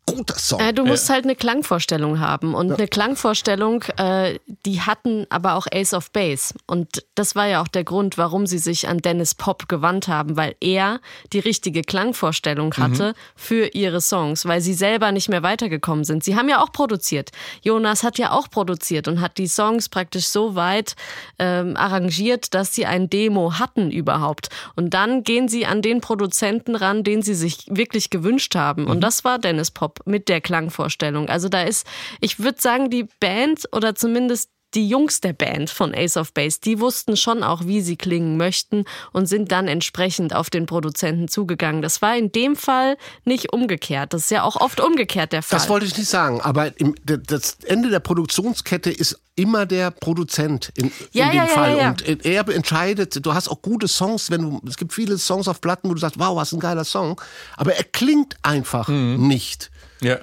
[0.06, 0.60] guter Song.
[0.60, 2.54] Äh, du musst halt eine Klangvorstellung haben.
[2.54, 6.54] Und eine Klangvorstellung, äh, die hatten aber auch Ace of Base.
[6.68, 10.36] Und das war ja auch der Grund, warum sie sich an Dennis Pop gewandt haben,
[10.36, 11.00] weil er
[11.32, 16.24] die richtige Klangvorstellung hatte für ihre Songs, weil sie selber nicht mehr weitergekommen sind.
[16.24, 17.32] Sie haben ja auch produziert.
[17.62, 20.96] Jonas hat ja auch produziert und hat die Songs praktisch so weit
[21.40, 24.50] ähm, arrangiert, dass sie ein Demo hatten überhaupt.
[24.76, 28.88] Und dann gehen sie an den Produzenten ran, den sie sich wirklich gewünscht haben.
[28.88, 31.30] Und das war Dennis Pop mit der Klangvorstellung.
[31.30, 31.86] Also da ist,
[32.22, 36.58] ich würde sagen, die Band oder zumindest die Jungs der Band von Ace of Base,
[36.64, 41.28] die wussten schon auch, wie sie klingen möchten und sind dann entsprechend auf den Produzenten
[41.28, 41.84] zugegangen.
[41.84, 44.14] Das war in dem Fall nicht umgekehrt.
[44.14, 45.60] Das ist ja auch oft umgekehrt der Fall.
[45.60, 50.72] Das wollte ich nicht sagen, aber im, das Ende der Produktionskette ist immer der Produzent
[50.76, 51.72] in, Ja, in dem ja, ja, Fall.
[51.72, 51.90] ja, ja.
[51.90, 55.62] Und er entscheidet, du hast auch gute Songs, wenn du, es gibt viele Songs auf
[55.62, 57.22] Platten, wo du sagst, wow, was ein geiler Song,
[57.58, 59.28] aber er klingt einfach Mhm.
[59.28, 59.70] nicht.
[60.04, 60.18] Ja.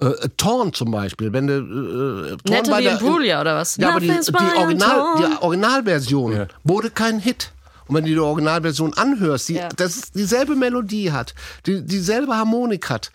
[0.00, 3.76] Äh, Torn zum Beispiel, wenn du äh, Torn bei Natalie der- Imbruglia oder was?
[3.76, 5.18] Ja, aber die, die, Original, torn.
[5.32, 6.46] die Originalversion Ja.
[6.64, 7.52] wurde kein Hit.
[7.86, 9.68] Und wenn du die Originalversion anhörst, die Ja.
[9.76, 11.34] das dieselbe Melodie hat,
[11.66, 13.10] die, dieselbe Harmonik hat.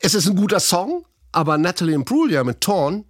[0.00, 3.04] Es ist ein guter Song, aber Natalie Imbruglia mit Torn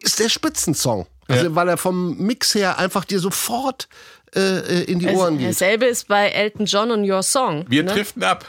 [0.00, 1.06] ist der Spitzensong.
[1.28, 1.54] Also, Ja.
[1.54, 3.88] weil er vom Mix her einfach dir sofort
[4.36, 5.50] äh, in die Ohren geht.
[5.50, 7.64] Dasselbe ist bei Elton John und Your Song.
[7.68, 7.92] Wir ne?
[7.92, 8.44] driften ab.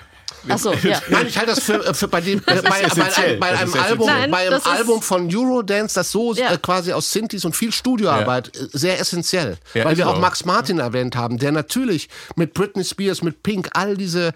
[0.49, 0.99] Ach so, ja.
[1.09, 3.07] Nein, ich halte das für, äh, für bei, dem, bei, bei, bei Das einem Album,
[3.07, 3.37] essentiell.
[3.37, 6.51] bei einem Nein, Album von Eurodance, das so Ja.
[6.53, 9.57] äh, quasi aus Synthes und viel Studioarbeit äh, sehr essentiell.
[9.73, 10.19] Ja, Weil wir auch auch.
[10.19, 14.33] Max Martin erwähnt haben, der natürlich mit Britney Spears, mit Pink, all diese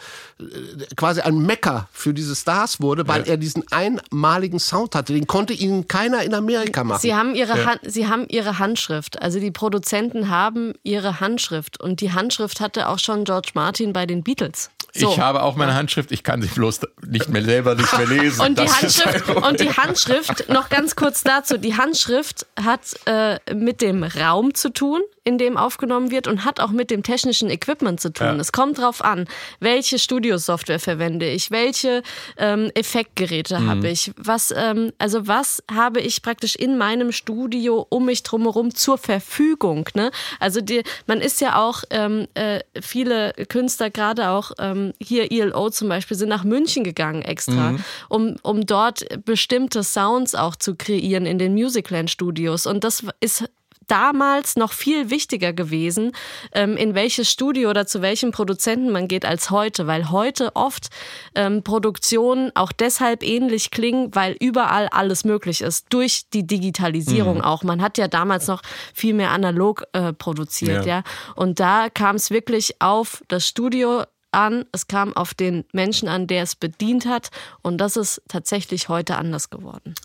[0.95, 3.32] quasi ein Mecker für diese Stars wurde, weil Ja.
[3.32, 5.14] er diesen einmaligen Sound hatte.
[5.14, 7.01] Den konnte ihnen keiner in Amerika machen.
[7.01, 9.22] Sie haben ihre Hand, sie haben ihre Handschrift.
[9.22, 14.05] Also die Produzenten haben ihre Handschrift und die Handschrift hatte auch schon George Martin bei
[14.05, 14.70] den Beatles.
[14.93, 15.11] So.
[15.11, 18.41] Ich habe auch meine Handschrift, ich kann sie bloß nicht mehr selber nicht mehr lesen.
[18.41, 23.81] Und die, Handschrift, und die Handschrift, noch ganz kurz dazu, die Handschrift hat äh, mit
[23.81, 27.99] dem Raum zu tun, in dem aufgenommen wird und hat auch mit dem technischen Equipment
[27.99, 28.28] zu tun.
[28.28, 28.36] Ja.
[28.36, 29.25] Es kommt drauf an,
[29.59, 32.01] welche Studiosoftware verwende ich, welche
[32.38, 33.69] ähm, Effektgeräte Mhm.
[33.69, 38.73] habe ich, was, ähm, also was habe ich praktisch in meinem Studio um mich drumherum
[38.73, 39.89] zur Verfügung.
[39.95, 40.11] Ne?
[40.39, 45.69] Also die, man ist ja auch, ähm, äh, viele Künstler, gerade auch ähm, hier ILO
[45.69, 47.75] zum Beispiel, sind nach München gegangen extra,
[48.09, 52.65] um, um dort bestimmte Sounds auch zu kreieren in den Musicland-Studios.
[52.65, 53.43] Und das ist
[53.88, 56.11] damals noch viel wichtiger gewesen,
[56.53, 60.88] ähm, in welches Studio oder zu welchem Produzenten man geht als heute, weil heute oft
[61.35, 67.63] ähm, Produktionen auch deshalb ähnlich klingen, weil überall alles möglich ist, durch die Digitalisierung auch.
[67.63, 68.61] Man hat ja damals noch
[68.93, 70.97] viel mehr analog äh, produziert, Ja.
[70.97, 71.03] ja.
[71.35, 76.27] Und da kam es wirklich auf das Studio an, es kam auf den Menschen an,
[76.27, 77.29] der es bedient hat
[77.61, 79.95] und das ist tatsächlich heute anders geworden.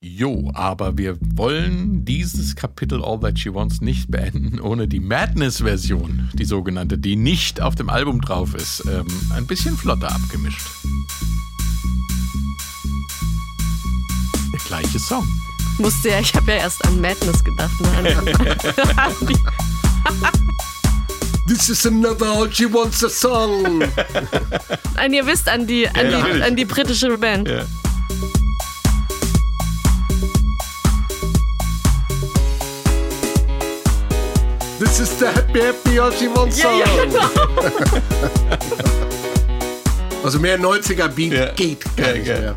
[0.00, 6.30] Jo, aber wir wollen dieses Kapitel All That She Wants nicht beenden, ohne die Madness-Version,
[6.34, 10.64] die sogenannte, die nicht auf dem Album drauf ist, ähm, ein bisschen flotter abgemischt.
[14.52, 15.26] Der gleiche Song.
[15.78, 17.80] Musste ja, ich habe ja erst an Madness gedacht.
[17.80, 18.16] Ne?
[21.48, 23.82] This is another All She Wants a Song.
[24.96, 27.48] An, ihr wisst, an die, an, Ja, die, an die britische Band.
[27.48, 27.64] Ja.
[34.78, 36.78] This is the happy, happy She Wants Ja, Song.
[36.78, 37.28] ja, genau.
[40.24, 41.46] Also mehr 90er Beat Ja.
[41.52, 42.38] geht gar Ja, nicht ja.
[42.38, 42.56] mehr.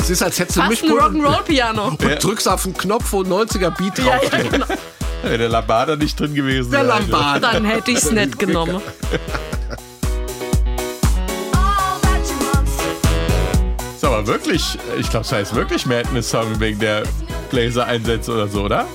[0.00, 1.88] Es ist, als hättest du Fast ein Rock'n'Roll-Piano.
[1.88, 4.66] und drückst auf den Knopf, wo 90er Beat Ja, drauf ja, genau.
[5.22, 6.70] Wäre der Lambada nicht drin gewesen.
[6.70, 7.52] Der wäre- Lambada.
[7.52, 8.80] Dann hätte ich es nicht genommen.
[13.96, 17.04] Ist aber wirklich, ich glaube, es heißt wirklich Madness-Song wegen der
[17.50, 18.86] Bläser-Einsätze oder so, oder?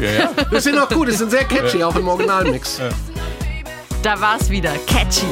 [0.00, 0.30] Ja, ja.
[0.50, 2.80] Das sind auch gut, die sind sehr catchy, auch im Originalmix.
[4.02, 4.72] Da war es wieder.
[4.86, 5.26] Catchy.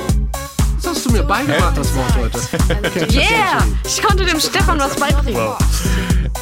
[0.83, 2.39] Das hast du mir beigebracht, das Wort heute.
[2.99, 3.59] Catchy, Yeah!
[3.59, 3.69] catchy.
[3.87, 5.41] Ich konnte dem Stefan was beibringen.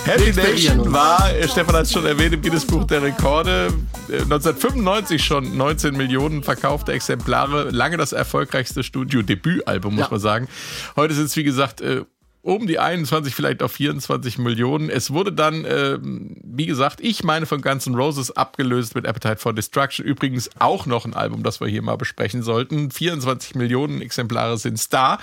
[0.05, 3.69] Happy Nichts verlieren Nation war, äh, Stefan hat es schon erwähnt, im Guinness-Buch der Rekorde,
[4.09, 10.09] äh, 1995 schon 19 Millionen verkaufte Exemplare, lange das erfolgreichste Studio-Debütalbum, muss Ja.
[10.11, 10.49] man sagen.
[10.97, 12.03] Heute sind es, wie gesagt, äh,
[12.43, 14.91] um die 21, vielleicht auf 24 Millionen.
[14.91, 19.37] Es wurde dann, ähm, wie gesagt, ich meine von Guns N' Roses abgelöst mit Appetite
[19.37, 20.05] for Destruction.
[20.05, 22.91] Übrigens auch noch ein Album, das wir hier mal besprechen sollten.
[22.91, 25.19] 24 Millionen Exemplare sind da.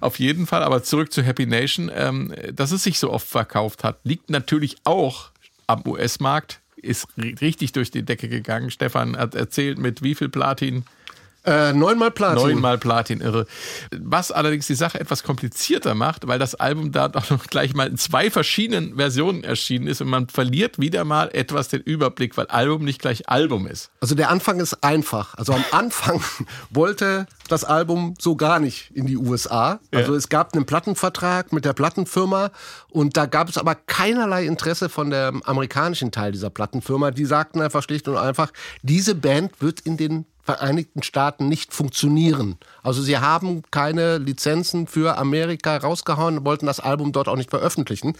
[0.00, 1.90] Auf jeden Fall, aber zurück zu Happy Nation.
[1.94, 5.30] Ähm, dass es sich so oft verkauft hat, liegt natürlich auch
[5.66, 6.60] am US-Markt.
[6.76, 8.70] Ist ri- richtig durch die Decke gegangen.
[8.70, 10.84] Stefan hat erzählt, mit wie viel Platin?
[11.44, 12.42] Äh, neunmal Platin.
[12.42, 13.46] Neunmal Platin, irre.
[13.98, 17.88] Was allerdings die Sache etwas komplizierter macht, weil das Album da doch noch gleich mal
[17.88, 22.46] in zwei verschiedenen Versionen erschienen ist und man verliert wieder mal etwas den Überblick, weil
[22.48, 23.90] Album nicht gleich Album ist.
[24.00, 25.34] Also der Anfang ist einfach.
[25.36, 26.20] Also am Anfang
[26.70, 29.80] wollte das Album so gar nicht in die USA.
[29.92, 30.18] Also Ja.
[30.18, 32.50] es gab einen Plattenvertrag mit der Plattenfirma
[32.90, 37.10] und da gab es aber keinerlei Interesse von dem amerikanischen Teil dieser Plattenfirma.
[37.12, 42.58] Die sagten einfach schlicht und einfach, diese Band wird in den Vereinigten Staaten nicht funktionieren.
[42.82, 48.16] Also sie haben keine Lizenzen für Amerika rausgehauen, wollten das Album dort auch nicht veröffentlichen.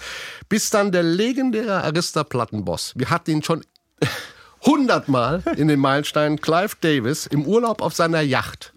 [0.48, 3.64] Bis dann der legendäre Arista Plattenboss, wir hatten ihn schon
[4.62, 8.74] hundertmal in den Meilensteinen, Clive Davis im Urlaub auf seiner Yacht.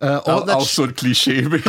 [0.00, 1.48] Äh, Auch, auch so ein Klischee.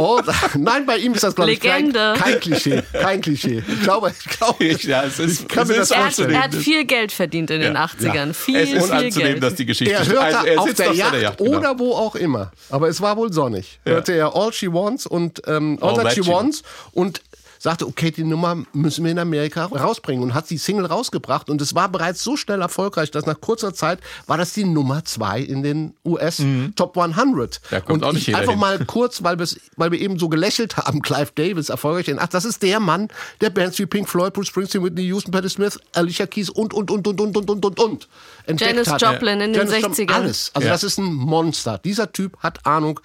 [0.00, 2.14] all that- nein, bei ihm ist das glaube ich kein, Legende.
[2.18, 3.62] kein Klischee, kein Klischee.
[3.68, 6.04] Ich glaube, ich glaube, ja, es ist, ich kann mir es das ist Er hat,
[6.14, 6.30] vorstellen.
[6.32, 7.84] er hat viel Geld verdient in den Ja.
[7.84, 8.32] 80ern.
[8.34, 9.42] Viel, es ist viel anzunehmen, Geld.
[9.42, 11.58] dass die Geschichte Er hörte Also, er auf der auf Yacht, seiner Yacht genau.
[11.58, 12.50] oder wo auch immer.
[12.70, 13.78] Aber es war wohl sonnig.
[13.84, 17.20] Hörte er All She Wants und ähm, All, That, She Wants und
[17.62, 21.60] sagte, okay, die Nummer müssen wir in Amerika rausbringen und hat die Single rausgebracht und
[21.60, 25.40] es war bereits so schnell erfolgreich, dass nach kurzer Zeit war das die Nummer zwei
[25.40, 26.42] in den US
[26.74, 27.60] Top 100.
[27.70, 28.60] Da kommt und auch nicht ich jeder einfach hin.
[28.60, 29.36] mal kurz, weil,
[29.76, 33.08] weil wir eben so gelächelt haben, Clive Davis erfolgreich in, ach, das ist der Mann,
[33.42, 36.90] der Bands wie Pink Floyd, Bruce Springsteen, Whitney Houston, Patti Smith, Alicia Keys und, und,
[36.90, 38.08] und, und, und, und, und, und, und
[38.46, 39.02] entdeckt Janis.
[39.02, 40.12] Joplin in den Janis Joplin, 60ern.
[40.14, 40.50] Alles.
[40.54, 40.72] Also Ja.
[40.72, 41.76] das ist ein Monster.
[41.84, 43.00] Dieser Typ hat Ahnung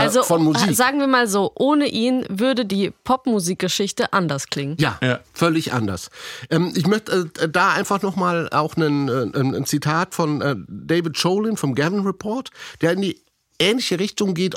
[0.00, 0.74] Also von Musik.
[0.74, 4.76] sagen wir mal so, ohne ihn würde die Popmusikgeschichte anders klingen.
[4.78, 5.20] Ja, Ja.
[5.32, 6.10] völlig anders.
[6.50, 10.56] Ähm, ich möchte äh, da einfach nochmal auch einen, äh, ein, ein Zitat von äh,
[10.68, 13.22] David Cholin vom Gavin Report, der in die
[13.62, 14.54] ähnliche Richtung geht,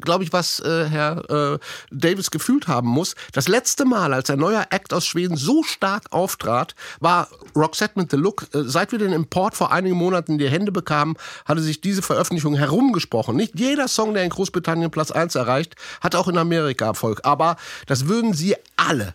[0.00, 1.58] glaube ich, was äh, Herr äh,
[1.90, 3.14] Davis gefühlt haben muss.
[3.32, 8.10] Das letzte Mal, als ein neuer Act aus Schweden so stark auftrat, war Roxette mit
[8.10, 8.46] The Look.
[8.54, 12.02] Äh, seit wir den Import vor einigen Monaten in die Hände bekamen, hatte sich diese
[12.02, 13.36] Veröffentlichung herumgesprochen.
[13.36, 17.20] Nicht jeder Song, der in Großbritannien Platz 1 erreicht, hat auch in Amerika Erfolg.
[17.24, 17.56] Aber
[17.86, 19.14] das würden sie alle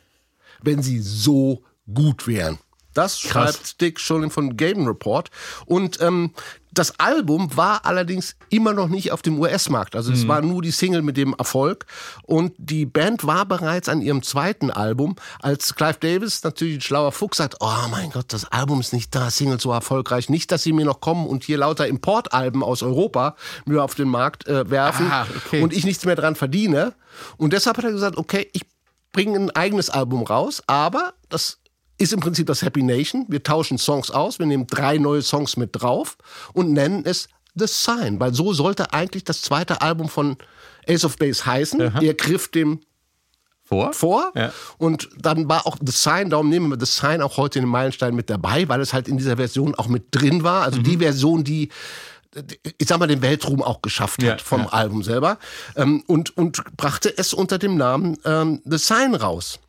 [0.64, 1.62] wenn sie so
[1.94, 2.58] gut wären.
[2.94, 5.30] Das schreibt Dick Schulin von Gaben Report.
[5.66, 6.32] Und ähm,
[6.72, 9.96] das Album war allerdings immer noch nicht auf dem US-Markt.
[9.96, 11.86] Also es war nur die Single mit dem Erfolg.
[12.24, 17.12] Und die Band war bereits an ihrem zweiten Album, als Clive Davis, natürlich ein schlauer
[17.12, 20.30] Fuchs, sagt, oh mein Gott, das Album ist nicht da, Single so erfolgreich.
[20.30, 23.36] Nicht, dass sie mir noch kommen und hier lauter Importalben aus Europa
[23.66, 25.62] mir auf den Markt äh, werfen Ah, okay.
[25.62, 26.94] und ich nichts mehr dran verdiene.
[27.38, 28.64] Und deshalb hat er gesagt, okay, ich
[29.12, 31.60] bringen ein eigenes Album raus, aber das
[31.98, 33.26] ist im Prinzip das Happy Nation.
[33.30, 36.18] Wir tauschen Songs aus, wir nehmen drei neue Songs mit drauf
[36.54, 40.38] und nennen es The Sign, weil so sollte eigentlich das zweite Album von
[40.88, 41.80] Ace of Base heißen.
[41.80, 42.80] Er griff dem
[43.64, 43.94] Vor?
[43.94, 44.52] vor Ja.
[44.80, 47.72] und dann war auch The Sign, darum nehmen wir The Sign auch heute in den
[47.72, 50.64] Meilenstein mit dabei, weil es halt in dieser Version auch mit drin war.
[50.64, 50.84] Also Mhm.
[50.84, 51.70] die Version, die
[52.80, 54.70] ich sag mal, den Weltruhm auch geschafft Ja, hat vom ja.
[54.70, 55.38] Album selber
[55.76, 59.60] ähm, und, und brachte es unter dem Namen ähm, The Sign raus.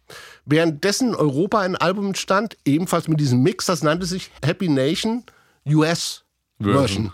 [0.47, 5.25] Währenddessen in Europa ein Album entstand, ebenfalls mit diesem Mix, das nannte sich Happy Nation
[5.67, 6.25] US
[6.61, 6.79] Version.
[6.79, 7.13] Version.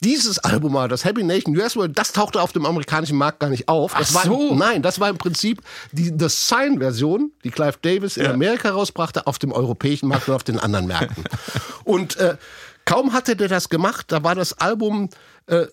[0.00, 3.50] Dieses Album, aber das Happy Nation US World, das tauchte auf dem amerikanischen Markt gar
[3.50, 3.94] nicht auf.
[3.94, 4.54] Das Ach war, so.
[4.54, 8.32] Nein, das war im Prinzip die The Sign-Version, die Clive Davis in Ja.
[8.32, 11.24] Amerika rausbrachte, auf dem europäischen Markt und auf den anderen Märkten.
[11.84, 12.36] und äh,
[12.84, 15.08] kaum hatte der das gemacht, da war das Album
[15.46, 15.66] äh,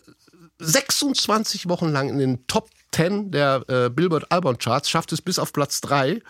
[0.59, 5.39] 26 Wochen lang in den Top 10 der äh, Billboard Album Charts, schafft es bis
[5.39, 6.21] auf Platz 3.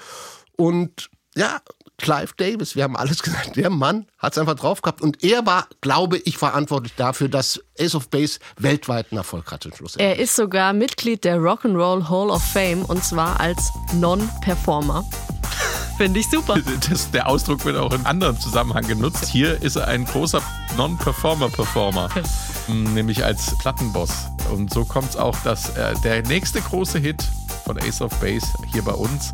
[0.60, 1.62] Und ja,
[1.97, 5.01] Clive Davis, wir haben alles gesagt, der Mann hat es einfach drauf gehabt.
[5.01, 9.70] Und er war, glaube ich, verantwortlich dafür, dass Ace of Base weltweit einen Erfolg hatte.
[9.74, 10.05] Schlussendlich.
[10.05, 15.05] Er ist sogar Mitglied der Rock'n'Roll Hall of Fame und zwar als Non-Performer.
[15.97, 16.57] Finde ich super.
[16.89, 19.26] Das, der Ausdruck wird auch in anderen Zusammenhang genutzt.
[19.28, 20.41] Hier ist er ein großer
[20.76, 22.10] Non-Performer-Performer,
[22.68, 24.12] m, nämlich als Plattenboss.
[24.51, 27.24] Und so kommt es auch, dass äh, der nächste große Hit
[27.66, 29.32] von Ace of Base hier bei uns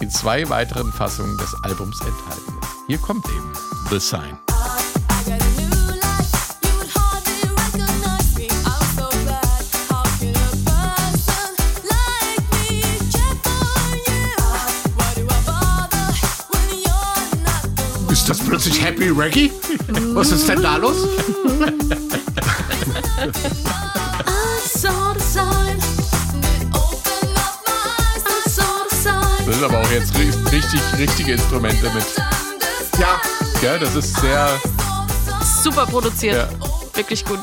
[0.00, 2.52] in zwei weiteren Fassungen des Albums enthalten.
[2.86, 3.52] Hier kommt eben
[3.90, 4.38] The Sign.
[18.10, 19.52] Ist das plötzlich Happy Reggae?
[20.14, 20.96] Was ist denn da los?
[24.26, 25.65] I saw the sign.
[29.46, 32.04] Das sind aber auch jetzt ri- richtig, richtige Instrumente mit.
[32.98, 33.20] Ja,
[33.62, 34.48] Ja, das ist sehr.
[35.62, 36.34] Super produziert.
[36.50, 36.96] Ja.
[36.96, 37.40] Wirklich gut.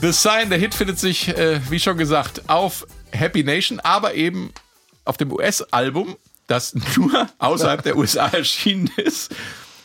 [0.00, 4.52] The Sign, der Hit findet sich, äh, wie schon gesagt, auf Happy Nation, aber eben
[5.04, 9.34] auf dem US-Album, das nur außerhalb der USA erschienen ist.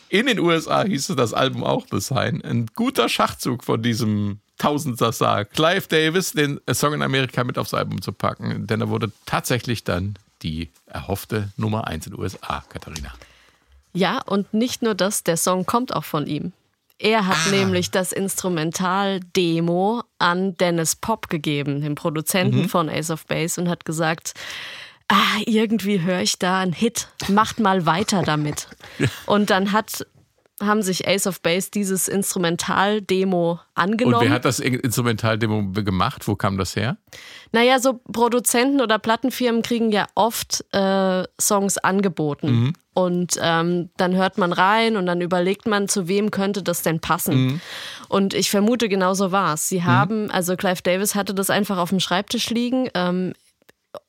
[0.10, 2.42] In den USA hieß es das Album auch The Sign.
[2.44, 5.44] Ein guter Schachzug von diesem tausend das sah.
[5.46, 9.84] Clive Davis, den Song in Amerika mit aufs Album zu packen, denn er wurde tatsächlich
[9.84, 10.14] dann
[10.44, 13.14] die erhoffte Nummer 1 in den USA, Katharina.
[13.94, 16.52] Ja, und nicht nur das, der Song kommt auch von ihm.
[17.00, 23.60] Er hat nämlich das Instrumental-Demo an Dennis Pop gegeben, dem Produzenten von Ace of Base,
[23.60, 24.34] und hat gesagt,
[25.10, 28.68] ah, irgendwie höre ich da einen Hit, macht mal weiter damit.
[29.26, 30.06] Und dann hat,
[30.66, 34.26] haben sich Ace of Base dieses Instrumental-Demo Und angenommen.
[34.26, 36.28] wer hat das Instrumentaldemo gemacht?
[36.28, 36.98] Wo kam das her?
[37.52, 42.74] Naja, so Produzenten oder Plattenfirmen kriegen ja oft äh, Songs angeboten.
[42.96, 47.00] Und ähm, dann hört man rein und dann überlegt man, zu wem könnte das denn
[47.00, 47.60] passen.
[48.08, 49.68] Und ich vermute, genau so war es.
[49.68, 52.90] Sie haben, also Clive Davis hatte das einfach auf dem Schreibtisch liegen.
[52.94, 53.34] Ähm,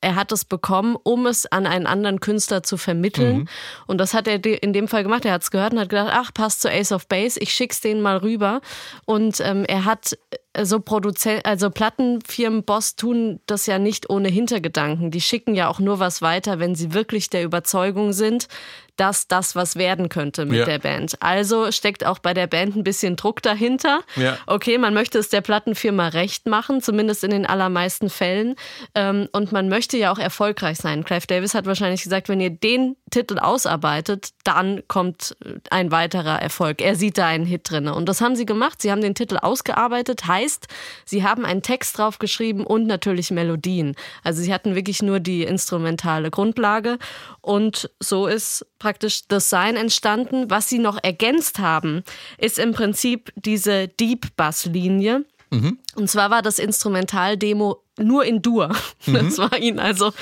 [0.01, 3.49] er hat es bekommen, um es an einen anderen Künstler zu vermitteln.
[3.87, 5.24] Und das hat er in dem Fall gemacht.
[5.24, 7.80] Er hat es gehört und hat gedacht, ach, passt zu Ace of Base, ich schick's
[7.80, 8.61] denen mal rüber.
[9.05, 10.16] Und ähm, er hat
[10.62, 15.11] so Produzent, also Plattenfirmenboss tun das ja nicht ohne Hintergedanken.
[15.11, 18.48] Die schicken ja auch nur was weiter, wenn sie wirklich der Überzeugung sind,
[18.96, 20.64] dass das was werden könnte mit Ja.
[20.66, 21.20] der Band.
[21.20, 24.02] Also steckt auch bei der Band ein bisschen Druck dahinter.
[24.14, 24.38] Ja.
[24.46, 28.55] Okay, man möchte es der Plattenfirma recht machen, zumindest in den allermeisten Fällen.
[28.94, 31.02] Ähm, und man möchte ja auch erfolgreich sein.
[31.02, 35.36] Clive Davis hat wahrscheinlich gesagt, wenn ihr den Titel ausarbeitet, dann kommt
[35.70, 36.80] ein weiterer Erfolg.
[36.80, 37.88] Er sieht da einen Hit drin.
[37.88, 38.80] Und das haben sie gemacht.
[38.80, 40.28] Sie haben den Titel ausgearbeitet.
[40.28, 40.43] Heißt,
[41.05, 43.95] sie haben einen Text drauf geschrieben und natürlich Melodien.
[44.22, 46.99] Also sie hatten wirklich nur die instrumentale Grundlage.
[47.40, 50.51] Und so ist praktisch das Sein entstanden.
[50.51, 52.05] Was sie noch ergänzt haben,
[52.38, 55.24] ist im Prinzip diese Deep Bass Linie.
[55.95, 58.74] Und zwar war das Instrumentaldemo nur in Dur.
[59.07, 60.12] Das war ihnen also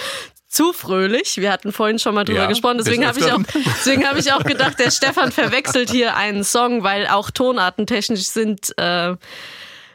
[0.46, 1.38] zu fröhlich.
[1.38, 2.78] Wir hatten vorhin schon mal drüber Ja, gesprochen.
[2.78, 6.44] Deswegen des habe ich, auch, deswegen hab ich auch gedacht, der Stefan verwechselt hier einen
[6.44, 8.76] Song, weil auch tonartentechnisch sind.
[8.76, 9.16] Äh,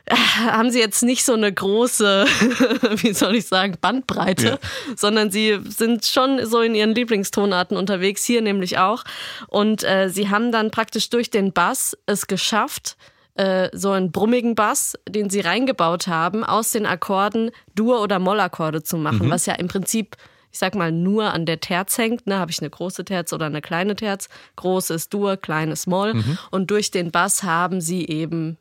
[0.10, 2.26] haben sie jetzt nicht so eine große,
[2.98, 4.58] wie soll ich sagen, Bandbreite, Ja.
[4.96, 9.04] sondern sie sind schon so in ihren Lieblingstonarten unterwegs, hier nämlich auch.
[9.48, 12.96] Und äh, sie haben dann praktisch durch den Bass es geschafft,
[13.36, 18.84] äh, so einen brummigen Bass, den sie reingebaut haben, aus den Akkorden Dur- oder Mollakkorde
[18.84, 20.16] zu machen, was ja im Prinzip
[20.50, 22.26] ich sag mal, nur an der Terz hängt.
[22.26, 22.40] Ne?
[22.40, 24.28] Habe ich eine große Terz oder eine kleine Terz?
[24.56, 26.24] Großes Dur, kleines Moll.
[26.50, 28.58] Und durch den Bass haben sie eben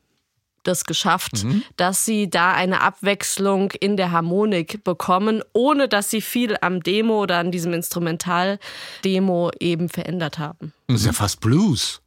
[0.67, 1.45] das geschafft,
[1.77, 7.21] dass sie da eine Abwechslung in der Harmonik bekommen, ohne dass sie viel am Demo
[7.21, 10.73] oder an diesem Instrumental-Demo eben verändert haben.
[10.87, 12.01] Das ist ja fast Blues.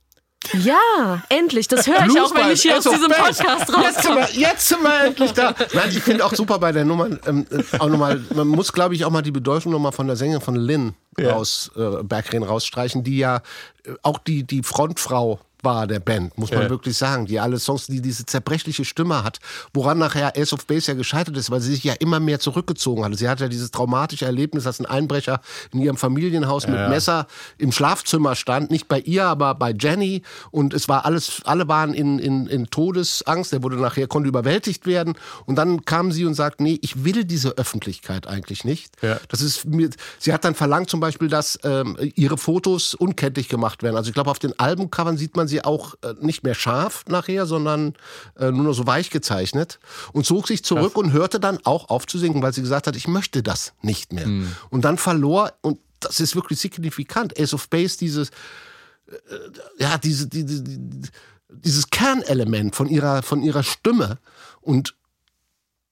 [0.55, 1.69] Ja, endlich.
[1.69, 3.11] Das höre ich auch, wenn ich hier aus diesem.
[3.11, 4.21] Podcast Jetzt sind, rauskomme.
[4.21, 5.55] wir, jetzt sind wir endlich da.
[5.75, 8.95] Nein, ich finde auch super bei der Nummer, ähm, äh, auch nochmal, man muss glaube
[8.95, 13.05] ich auch mal die Bedeutung nochmal von der Sängerin von Lynn raus, äh, Berggren rausstreichen,
[13.05, 13.43] die ja
[13.85, 16.71] äh, auch die, die Frontfrau war der Band, muss man Ja.
[16.71, 19.39] wirklich sagen, die alle Songs, die diese zerbrechliche Stimme hat,
[19.75, 23.05] woran nachher Ace of Base ja gescheitert ist, weil sie sich ja immer mehr zurückgezogen
[23.05, 23.17] hatte.
[23.17, 25.41] Sie hatte ja dieses traumatische Erlebnis, dass ein Einbrecher
[25.73, 27.27] in ihrem Familienhaus mit Messer
[27.59, 31.95] im Schlafzimmer stand, nicht bei ihr, aber bei Jenny und es war alles, alle waren
[31.95, 35.15] in, in, in Todesangst, der wurde nachher, konnte überwältigt werden
[35.47, 38.91] und dann kam sie und sagt, nee, ich will diese Öffentlichkeit eigentlich nicht.
[39.03, 39.19] Ja.
[39.29, 43.83] Das ist mir, sie hat dann verlangt zum Beispiel, dass ähm, ihre Fotos unkenntlich gemacht
[43.83, 43.97] werden.
[43.97, 47.45] Also ich glaube, auf den Albencovern sieht man sie auch äh, nicht mehr scharf nachher,
[47.45, 47.93] sondern
[48.39, 49.79] äh, nur noch so weich gezeichnet
[50.15, 52.97] und zog sich zurück und hörte dann auch auf zu singen, weil sie gesagt hat,
[52.97, 54.27] ich möchte das nicht mehr.
[54.71, 58.31] Und dann verlor, und das ist wirklich signifikant, Ace of Base dieses,
[59.09, 59.13] äh,
[59.79, 61.09] ja, diese, diese, die-
[61.53, 64.19] dieses Kernelement von ihrer, von ihrer Stimme
[64.61, 64.95] und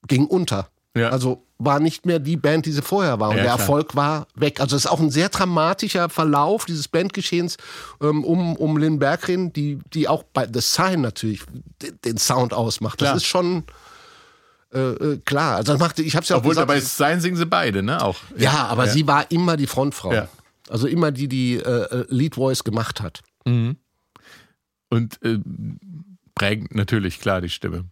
[0.07, 0.71] ging unter.
[0.97, 1.11] Ja.
[1.11, 3.31] Also war nicht mehr die Band, die sie vorher war.
[3.31, 3.53] Und Ja, der.
[3.53, 4.61] Erfolg war weg.
[4.61, 7.57] Also es ist auch ein sehr dramatischer Verlauf dieses Bandgeschehens
[8.01, 11.43] ähm, um, um Lynn Berggren, die, die auch bei The Sign natürlich
[12.05, 12.99] den, Sound ausmacht.
[12.99, 13.15] Klar.
[13.15, 13.65] Das ist schon
[14.73, 15.57] äh, äh, klar.
[15.57, 18.03] Also das machte, ich habe ja auch Obwohl gesagt, dabei sein singen sie beide, ne?
[18.03, 18.19] Auch.
[18.37, 20.29] ja, aber sie war immer die Frontfrau.
[20.69, 23.23] Also immer die, die äh, äh, Lead Voice gemacht hat.
[24.91, 25.39] Und äh,
[26.35, 27.87] prägend natürlich, klar, die Stimme.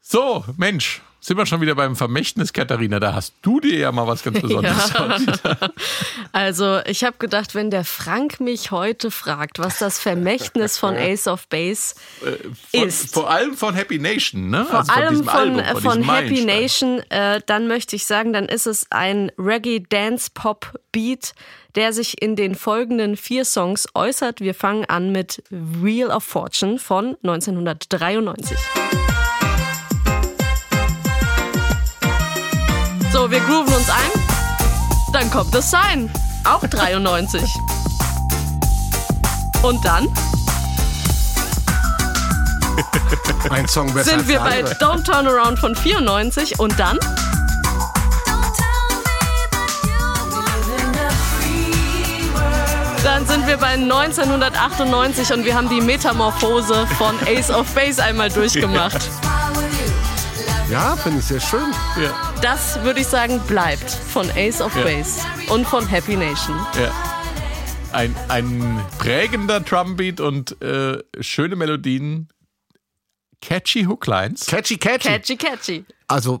[0.00, 2.98] So, Mensch, sind wir schon wieder beim Vermächtnis, Katharina.
[2.98, 5.72] Da hast du dir ja mal was ganz Besonderes ausgedacht.
[6.32, 11.28] Also ich habe gedacht, wenn der Frank mich heute fragt, was das Vermächtnis von Ace
[11.28, 11.94] of Base
[12.72, 13.14] Von, ist.
[13.14, 14.66] Vor allem von Happy Nation, ne?
[14.68, 16.44] Vor allem diesem von, Album, äh, von, von Happy.
[16.44, 21.34] Nation, äh, dann möchte ich sagen, dann ist es ein Reggae-Dance-Pop-Beat,
[21.76, 24.40] der sich in den folgenden vier Songs äußert.
[24.40, 28.58] Wir fangen an mit Wheel of Fortune von 1993.
[33.12, 34.10] So, wir grooven uns ein.
[35.12, 36.10] Dann kommt The Sign,
[36.44, 37.42] auch 93.
[39.62, 40.08] Und dann
[43.50, 44.62] Ein Song besser sind wir bei.
[44.62, 46.98] Don't Turn Around von 94 und dann
[53.04, 58.30] Dann sind wir bei 1998 und wir haben die Metamorphose von Ace of Base einmal
[58.30, 59.10] durchgemacht.
[60.72, 61.70] Ja, finde ich sehr schön.
[62.40, 64.84] Das würde ich sagen bleibt von Ace of Ja.
[64.84, 65.20] Base
[65.50, 66.56] und von Happy Nation.
[66.80, 66.90] Ja.
[67.92, 72.28] Ein, ein prägender Drumbeat und äh, schöne Melodien.
[73.42, 74.46] Catchy Hooklines.
[74.46, 75.08] Catchy, catchy.
[75.08, 75.84] Catchy, catchy.
[76.06, 76.40] Also,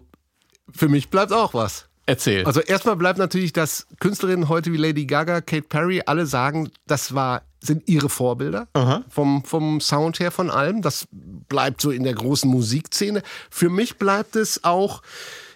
[0.74, 1.90] für mich bleibt auch was.
[2.06, 2.46] Erzähl.
[2.46, 7.14] Also erstmal bleibt natürlich, dass Künstlerinnen heute wie Lady Gaga, Kate Perry, alle sagen, das
[7.14, 8.66] war, sind ihre Vorbilder
[9.10, 10.80] vom, vom Sound her von allem.
[10.80, 11.06] Das
[11.52, 13.22] bleibt so in der großen Musikszene.
[13.50, 15.02] Für mich bleibt es auch,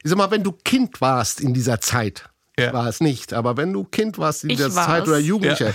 [0.05, 2.28] ich sag mal, wenn du Kind warst in dieser Zeit,
[2.59, 2.72] Ja.
[2.74, 4.70] war es nicht, aber wenn du Kind warst in dieser.
[4.70, 5.74] Zeit oder Jugendlicher, Ja.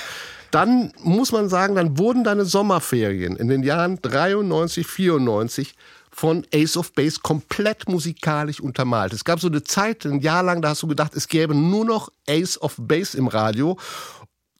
[0.51, 5.73] dann muss man sagen, dann wurden deine Sommerferien in den Jahren 93, 94
[6.11, 9.13] von Ace of Base komplett musikalisch untermalt.
[9.13, 11.85] Es gab so eine Zeit, ein Jahr lang, da hast du gedacht, es gäbe nur
[11.85, 13.77] noch Ace of Base im Radio.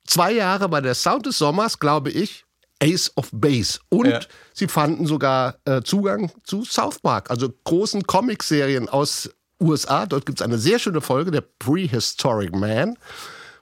[0.08, 2.46] Zwei Jahre bei der Sound des Sommers, glaube ich,
[2.82, 3.80] Ace of Base.
[3.90, 4.20] Und Ja.
[4.54, 9.30] sie fanden sogar äh, Zugang zu South Park, also großen Comicserien aus
[9.62, 10.06] USA.
[10.06, 12.98] Dort gibt es eine sehr schöne Folge, der Prehistoric Man,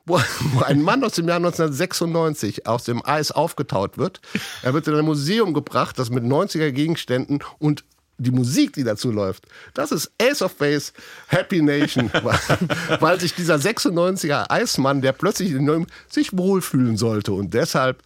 [0.06, 0.20] wo,
[0.54, 4.22] wo ein Mann aus dem Jahr 1996 aus dem Eis aufgetaut wird.
[4.64, 7.84] Er wird in ein Museum gebracht, das mit 90er Gegenständen und
[8.22, 10.92] die Musik, die dazu läuft, das ist Ace of Base,
[11.28, 12.12] Happy Nation,
[13.00, 18.04] weil, sich dieser 96er Eismann, der plötzlich in sich wohlfühlen sollte und deshalb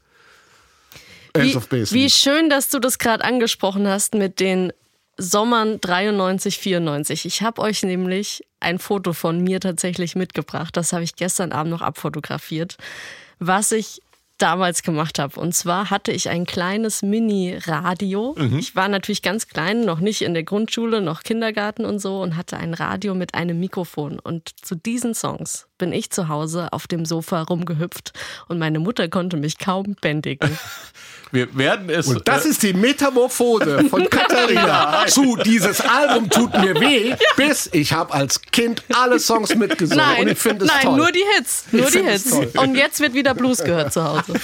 [1.36, 1.94] Ace Wie, of Base.
[1.96, 4.72] wie schön, dass du das gerade angesprochen hast mit den
[5.18, 7.26] Sommern 93, 94.
[7.26, 10.76] Ich habe euch nämlich ein Foto von mir tatsächlich mitgebracht.
[10.76, 12.78] Das habe ich gestern Abend noch abfotografiert,
[13.40, 14.02] was ich
[14.40, 15.40] damals gemacht habe.
[15.40, 18.36] Und zwar hatte ich ein kleines Mini-Radio.
[18.58, 22.36] Ich war natürlich ganz klein, noch nicht in der Grundschule, noch Kindergarten und so und
[22.36, 24.20] hatte ein Radio mit einem Mikrofon.
[24.20, 28.14] Und zu diesen Songs bin ich zu Hause auf dem Sofa rumgehüpft
[28.48, 30.58] und meine Mutter konnte mich kaum bändigen.
[31.34, 32.06] Wir werden es.
[32.06, 37.68] Und das äh, ist die Metamorphose von Katharina zu dieses Album tut mir weh, bis
[37.72, 40.98] ich habe als Kind alle Songs mitgesungen Nein, und ich finde es nein, toll.
[40.98, 42.56] nur die Hits, nur die find es Hits.
[42.56, 44.34] Und jetzt wird wieder Blues gehört zu Hause.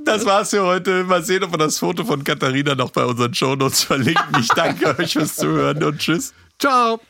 [0.00, 1.04] Das war's für heute.
[1.04, 4.40] Mal sehen, ob wir das Foto von Katharina noch bei unseren Shownotes verlinken.
[4.40, 6.34] Ich danke euch fürs Zuhören und tschüss.
[6.58, 7.00] Ciao.